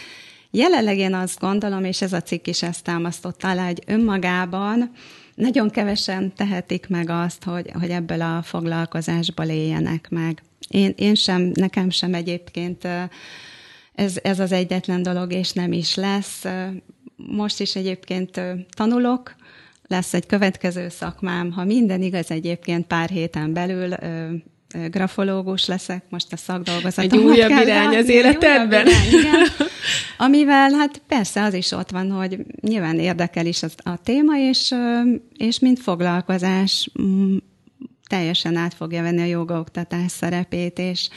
[0.51, 4.91] Jelenleg én azt gondolom, és ez a cikk is ezt támasztott alá, hogy önmagában
[5.36, 10.41] nagyon kevesen tehetik meg azt, hogy, hogy ebből a foglalkozásból éljenek meg.
[10.69, 12.88] Én, én sem, nekem sem egyébként
[13.93, 16.43] ez, ez az egyetlen dolog, és nem is lesz.
[17.15, 19.36] Most is egyébként tanulok,
[19.88, 23.96] lesz egy következő szakmám, ha minden igaz, egyébként pár héten belül
[24.90, 27.20] grafológus leszek, most a szakdolgozatom.
[27.20, 28.88] Egy újabb irány az életedben.
[28.88, 29.48] Irány, igen.
[30.18, 34.76] Amivel hát persze az is ott van, hogy nyilván érdekel is az, a téma, és,
[35.38, 36.92] és mint foglalkozás
[38.10, 41.10] teljesen át fogja venni a jogaoktatás szerepét, és,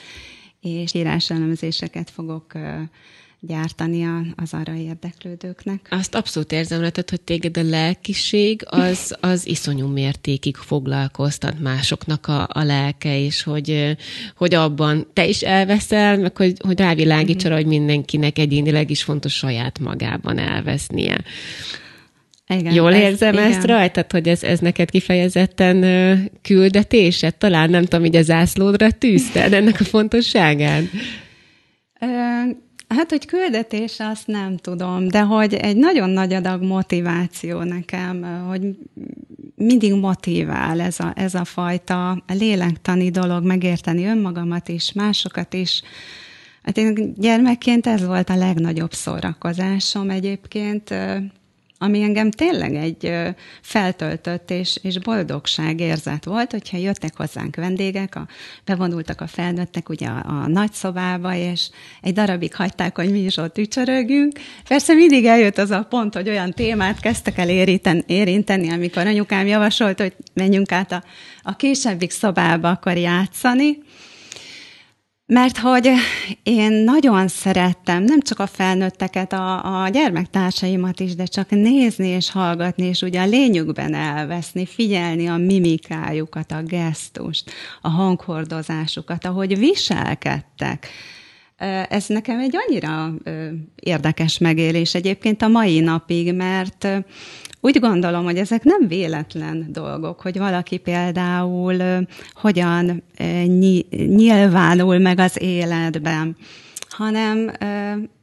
[0.60, 2.52] és íráselemzéseket fogok
[3.40, 5.86] gyártani az arra érdeklődőknek.
[5.90, 12.48] Azt abszolút érzem tehát, hogy téged a lelkiség az, az iszonyú mértékig foglalkoztat másoknak a,
[12.52, 13.96] a lelke, és hogy,
[14.36, 19.34] hogy abban te is elveszel, meg hogy, hogy rávilágíts arra, hogy mindenkinek egyénileg is fontos
[19.34, 21.20] saját magában elvesznie.
[22.46, 23.76] Igen, Jól érzem ez, ezt igen.
[23.76, 27.34] rajtad, hogy ez, ez neked kifejezetten küldetésed?
[27.34, 30.82] Talán nem tudom, hogy a zászlódra tűzted ennek a fontosságát?
[32.96, 38.76] Hát, hogy küldetés, azt nem tudom, de hogy egy nagyon nagy adag motiváció nekem, hogy
[39.54, 45.82] mindig motivál ez a, ez a fajta lélektani dolog, megérteni önmagamat is, másokat is.
[46.62, 50.94] Hát én gyermekként ez volt a legnagyobb szórakozásom egyébként,
[51.82, 53.12] ami engem tényleg egy
[53.62, 58.26] feltöltött és, és boldogság érzet volt, hogyha jöttek hozzánk vendégek, a,
[58.64, 61.68] bevonultak a felnőttek ugye a, a nagyszobába, és
[62.00, 64.32] egy darabig hagyták, hogy mi is ott ücsörögünk.
[64.68, 69.46] Persze mindig eljött az a pont, hogy olyan témát kezdtek el érinten, érinteni, amikor anyukám
[69.46, 71.04] javasolt, hogy menjünk át a,
[71.42, 73.78] a kisebbik szobába akkor játszani,
[75.30, 75.90] mert hogy
[76.42, 82.30] én nagyon szerettem nem csak a felnőtteket, a, a gyermektársaimat is, de csak nézni és
[82.30, 87.50] hallgatni, és ugye a lényükben elveszni, figyelni a mimikájukat, a gesztust,
[87.80, 90.88] a hanghordozásukat, ahogy viselkedtek.
[91.88, 93.14] Ez nekem egy annyira
[93.74, 96.88] érdekes megélés egyébként a mai napig, mert
[97.60, 103.02] úgy gondolom, hogy ezek nem véletlen dolgok, hogy valaki például hogyan
[103.90, 106.36] nyilvánul meg az életben,
[106.88, 107.50] hanem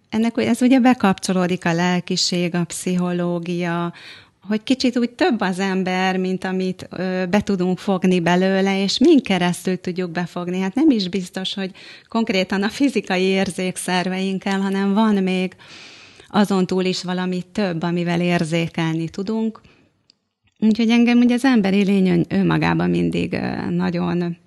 [0.09, 3.93] ennek ez ugye bekapcsolódik a lelkiség, a pszichológia,
[4.47, 6.87] hogy kicsit úgy több az ember, mint amit
[7.29, 10.59] be tudunk fogni belőle, és min keresztül tudjuk befogni.
[10.59, 11.71] Hát nem is biztos, hogy
[12.09, 15.55] konkrétan a fizikai érzékszerveinkkel, hanem van még
[16.37, 19.61] azon túl is valami több, amivel érzékelni tudunk.
[20.59, 24.37] Úgyhogy engem ugye az emberi lény önmagában mindig nagyon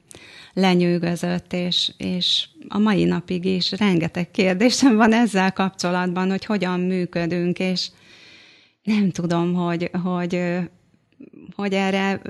[0.52, 7.58] lenyűgözött, és, és a mai napig is rengeteg kérdésem van ezzel kapcsolatban, hogy hogyan működünk,
[7.58, 7.90] és
[8.82, 10.40] nem tudom, hogy, hogy,
[11.56, 12.22] hogy erre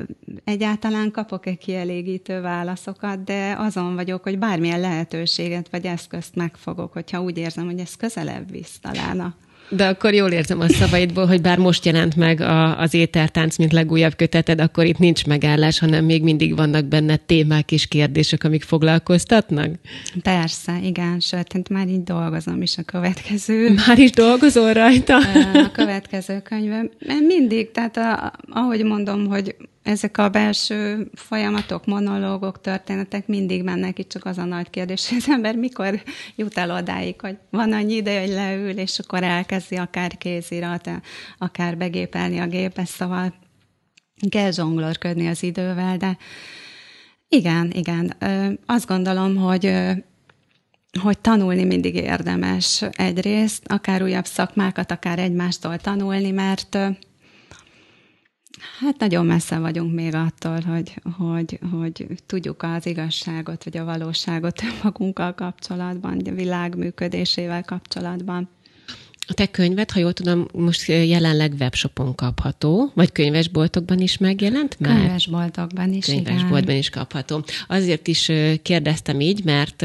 [0.45, 7.39] egyáltalán kapok-e kielégítő válaszokat, de azon vagyok, hogy bármilyen lehetőséget vagy eszközt megfogok, hogyha úgy
[7.39, 9.35] érzem, hogy ez közelebb visz talán a
[9.71, 13.73] de akkor jól érzem a szavaidból, hogy bár most jelent meg a, az étertánc, mint
[13.73, 18.63] legújabb köteted, akkor itt nincs megállás, hanem még mindig vannak benne témák és kérdések, amik
[18.63, 19.75] foglalkoztatnak?
[20.23, 23.71] Persze, igen, sőt, hát már így dolgozom is a következő.
[23.87, 25.17] Már is dolgozol rajta?
[25.53, 26.91] A következő könyvem.
[27.27, 29.57] Mindig, tehát a, ahogy mondom, hogy
[29.91, 35.19] ezek a belső folyamatok, monológok, történetek mindig mennek, itt csak az a nagy kérdés, hogy
[35.19, 36.03] az ember mikor
[36.37, 40.91] jut el odáig, hogy van annyi ide, hogy leül, és akkor elkezdi akár kézirat,
[41.39, 43.35] akár begépelni a gépet, szóval
[44.29, 46.17] kell zsonglorködni az idővel, de
[47.29, 48.17] igen, igen.
[48.67, 49.73] Azt gondolom, hogy
[51.01, 56.79] hogy tanulni mindig érdemes egyrészt, akár újabb szakmákat, akár egymástól tanulni, mert
[58.81, 64.63] Hát nagyon messze vagyunk még attól, hogy, hogy, hogy tudjuk az igazságot, vagy a valóságot
[64.83, 68.49] magunkkal kapcsolatban, a világ működésével kapcsolatban.
[69.27, 74.97] A te könyved, ha jól tudom, most jelenleg webshopon kapható, vagy könyvesboltokban is megjelent már?
[74.97, 76.77] Könyvesboltokban is, Könyvesboltban igen.
[76.77, 77.45] is kapható.
[77.69, 78.33] Azért is
[78.63, 79.85] kérdeztem így, mert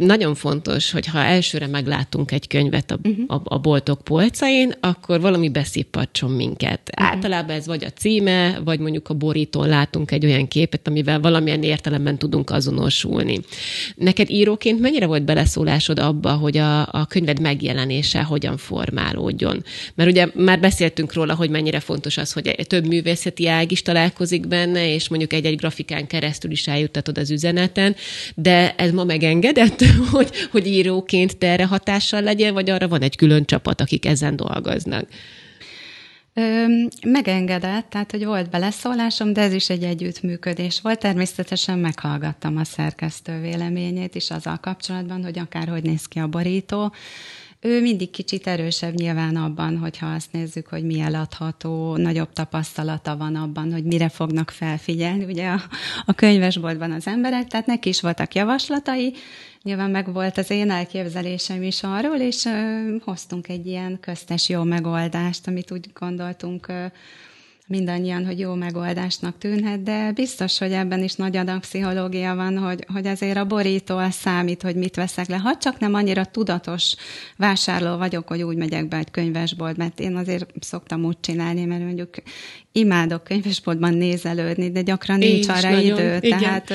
[0.00, 3.24] nagyon fontos, hogy ha elsőre meglátunk egy könyvet a, uh-huh.
[3.28, 6.80] a, a boltok polcain, akkor valami beszippatson minket.
[6.96, 7.14] Uh-huh.
[7.14, 11.62] Általában ez vagy a címe, vagy mondjuk a borítón látunk egy olyan képet, amivel valamilyen
[11.62, 13.40] értelemben tudunk azonosulni.
[13.96, 19.64] Neked íróként mennyire volt beleszólásod abba, hogy a, a könyved megjelenése hogyan formálódjon?
[19.94, 24.48] Mert ugye már beszéltünk róla, hogy mennyire fontos az, hogy több művészeti ág is találkozik
[24.48, 27.96] benne, és mondjuk egy-egy grafikán keresztül is eljuttatod az üzeneten,
[28.34, 29.84] de ez ma megengedett?
[30.12, 34.36] hogy, hogy íróként te erre hatással legyen, vagy arra van egy külön csapat, akik ezen
[34.36, 35.08] dolgoznak?
[36.34, 36.64] Ö,
[37.06, 40.98] megengedett, tehát hogy volt beleszólásom, de ez is egy együttműködés volt.
[40.98, 46.92] Természetesen meghallgattam a szerkesztő véleményét is azzal kapcsolatban, hogy akárhogy néz ki a borító.
[47.62, 53.36] Ő mindig kicsit erősebb nyilván abban, hogyha azt nézzük, hogy mi eladható, nagyobb tapasztalata van
[53.36, 55.62] abban, hogy mire fognak felfigyelni ugye a,
[56.06, 59.14] a könyvesboltban az emberek, tehát neki is voltak javaslatai,
[59.62, 64.62] Nyilván meg volt az én elképzelésem is arról, és ö, hoztunk egy ilyen köztes jó
[64.62, 66.84] megoldást, amit úgy gondoltunk ö,
[67.70, 72.84] mindannyian, hogy jó megoldásnak tűnhet, de biztos, hogy ebben is nagy adag pszichológia van, hogy,
[72.92, 75.36] hogy azért a borító az számít, hogy mit veszek le.
[75.36, 76.94] Ha csak nem annyira tudatos
[77.36, 81.82] vásárló vagyok, hogy úgy megyek be egy könyvesbolt, mert én azért szoktam úgy csinálni, mert
[81.82, 82.14] mondjuk
[82.72, 86.18] imádok könyvesboltban nézelődni, de gyakran én nincs arra idő.
[86.20, 86.38] Igen.
[86.38, 86.72] Tehát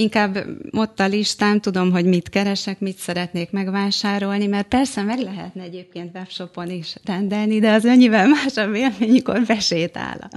[0.00, 5.62] inkább ott a listám, tudom, hogy mit keresek, mit szeretnék megvásárolni, mert persze meg lehetne
[5.62, 10.30] egyébként webshopon is rendelni, de az annyivel más a vélemény, mikor besétál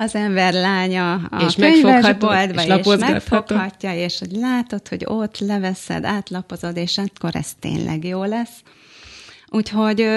[0.00, 6.04] az ember lánya a és könyvesboltba, és, és megfoghatja, és hogy látod, hogy ott leveszed,
[6.04, 8.62] átlapozod, és akkor ez tényleg jó lesz.
[9.48, 10.08] Úgyhogy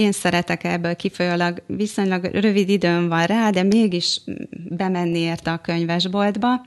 [0.00, 4.20] én szeretek ebből kifolyólag, viszonylag rövid időm van rá, de mégis
[4.68, 6.66] bemenni érte a könyvesboltba,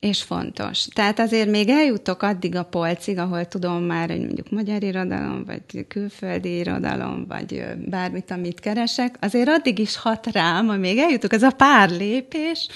[0.00, 0.84] és fontos.
[0.94, 5.86] Tehát azért még eljutok addig a polcig, ahol tudom már, hogy mondjuk magyar irodalom, vagy
[5.88, 11.50] külföldi irodalom, vagy bármit, amit keresek, azért addig is hat rám, amíg eljutok, az a
[11.50, 12.68] pár lépés,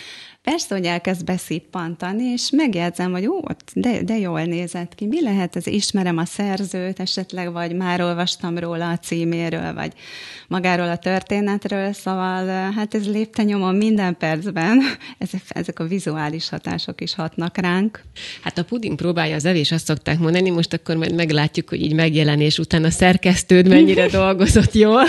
[0.50, 3.40] Persze, hogy elkezd beszippantani, és megjegyzem, hogy ó,
[3.74, 5.06] de, de jól nézett ki.
[5.06, 5.66] Mi lehet ez?
[5.66, 9.92] Ismerem a szerzőt esetleg, vagy már olvastam róla a címéről, vagy
[10.48, 14.82] magáról a történetről, szóval hát ez lépte nyomon minden percben.
[15.18, 18.02] Ezek, ezek a vizuális hatások is hatnak ránk.
[18.42, 21.94] Hát a puding próbálja az evés, azt szokták mondani, most akkor majd meglátjuk, hogy így
[21.94, 25.04] megjelenés után a szerkesztőd mennyire dolgozott jól,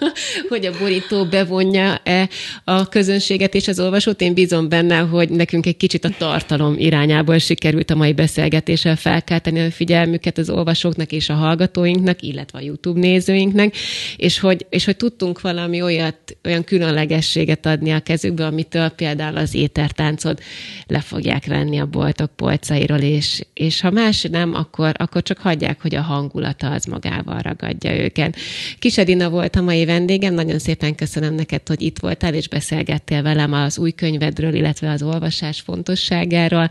[0.48, 2.28] hogy a borító bevonja-e
[2.64, 4.20] a közönséget és az olvasót.
[4.20, 9.60] Én bízom benne, hogy nekünk egy kicsit a tartalom irányából sikerült a mai beszélgetéssel felkelteni
[9.60, 13.74] a figyelmüket az olvasóknak és a hallgatóinknak, illetve a YouTube nézőinknek,
[14.16, 19.54] és hogy, és hogy tudtunk valami olyat, olyan különlegességet adni a kezükbe, amitől például az
[19.54, 20.42] étertáncot
[20.86, 25.80] le fogják venni a boltok polcairól, és, és ha más nem, akkor, akkor csak hagyják,
[25.80, 28.36] hogy a hangulata az magával ragadja őket.
[28.78, 33.22] Kis Edina volt a mai vendégem, nagyon szépen köszönöm neked, hogy itt voltál, és beszélgettél
[33.22, 36.68] velem az új könyvedről, illetve az olvasás fontosságáról,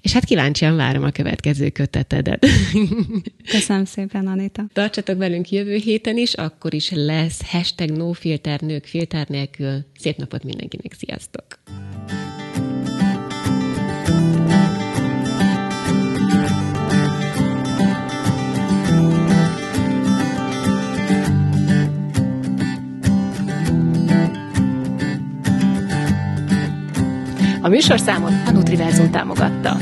[0.00, 2.46] és hát kíváncsian várom a következő kötetedet.
[3.50, 4.64] Köszönöm szépen, Anita.
[4.72, 9.84] Tartsatok velünk jövő héten is, akkor is lesz hashtag nofilter nők filter nélkül.
[9.98, 11.44] Szép napot mindenkinek, sziasztok!
[27.64, 29.76] A műsorszámot a Nutriverzum támogatta.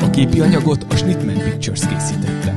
[0.00, 2.54] A képi anyagot a Schnittman Pictures készítette.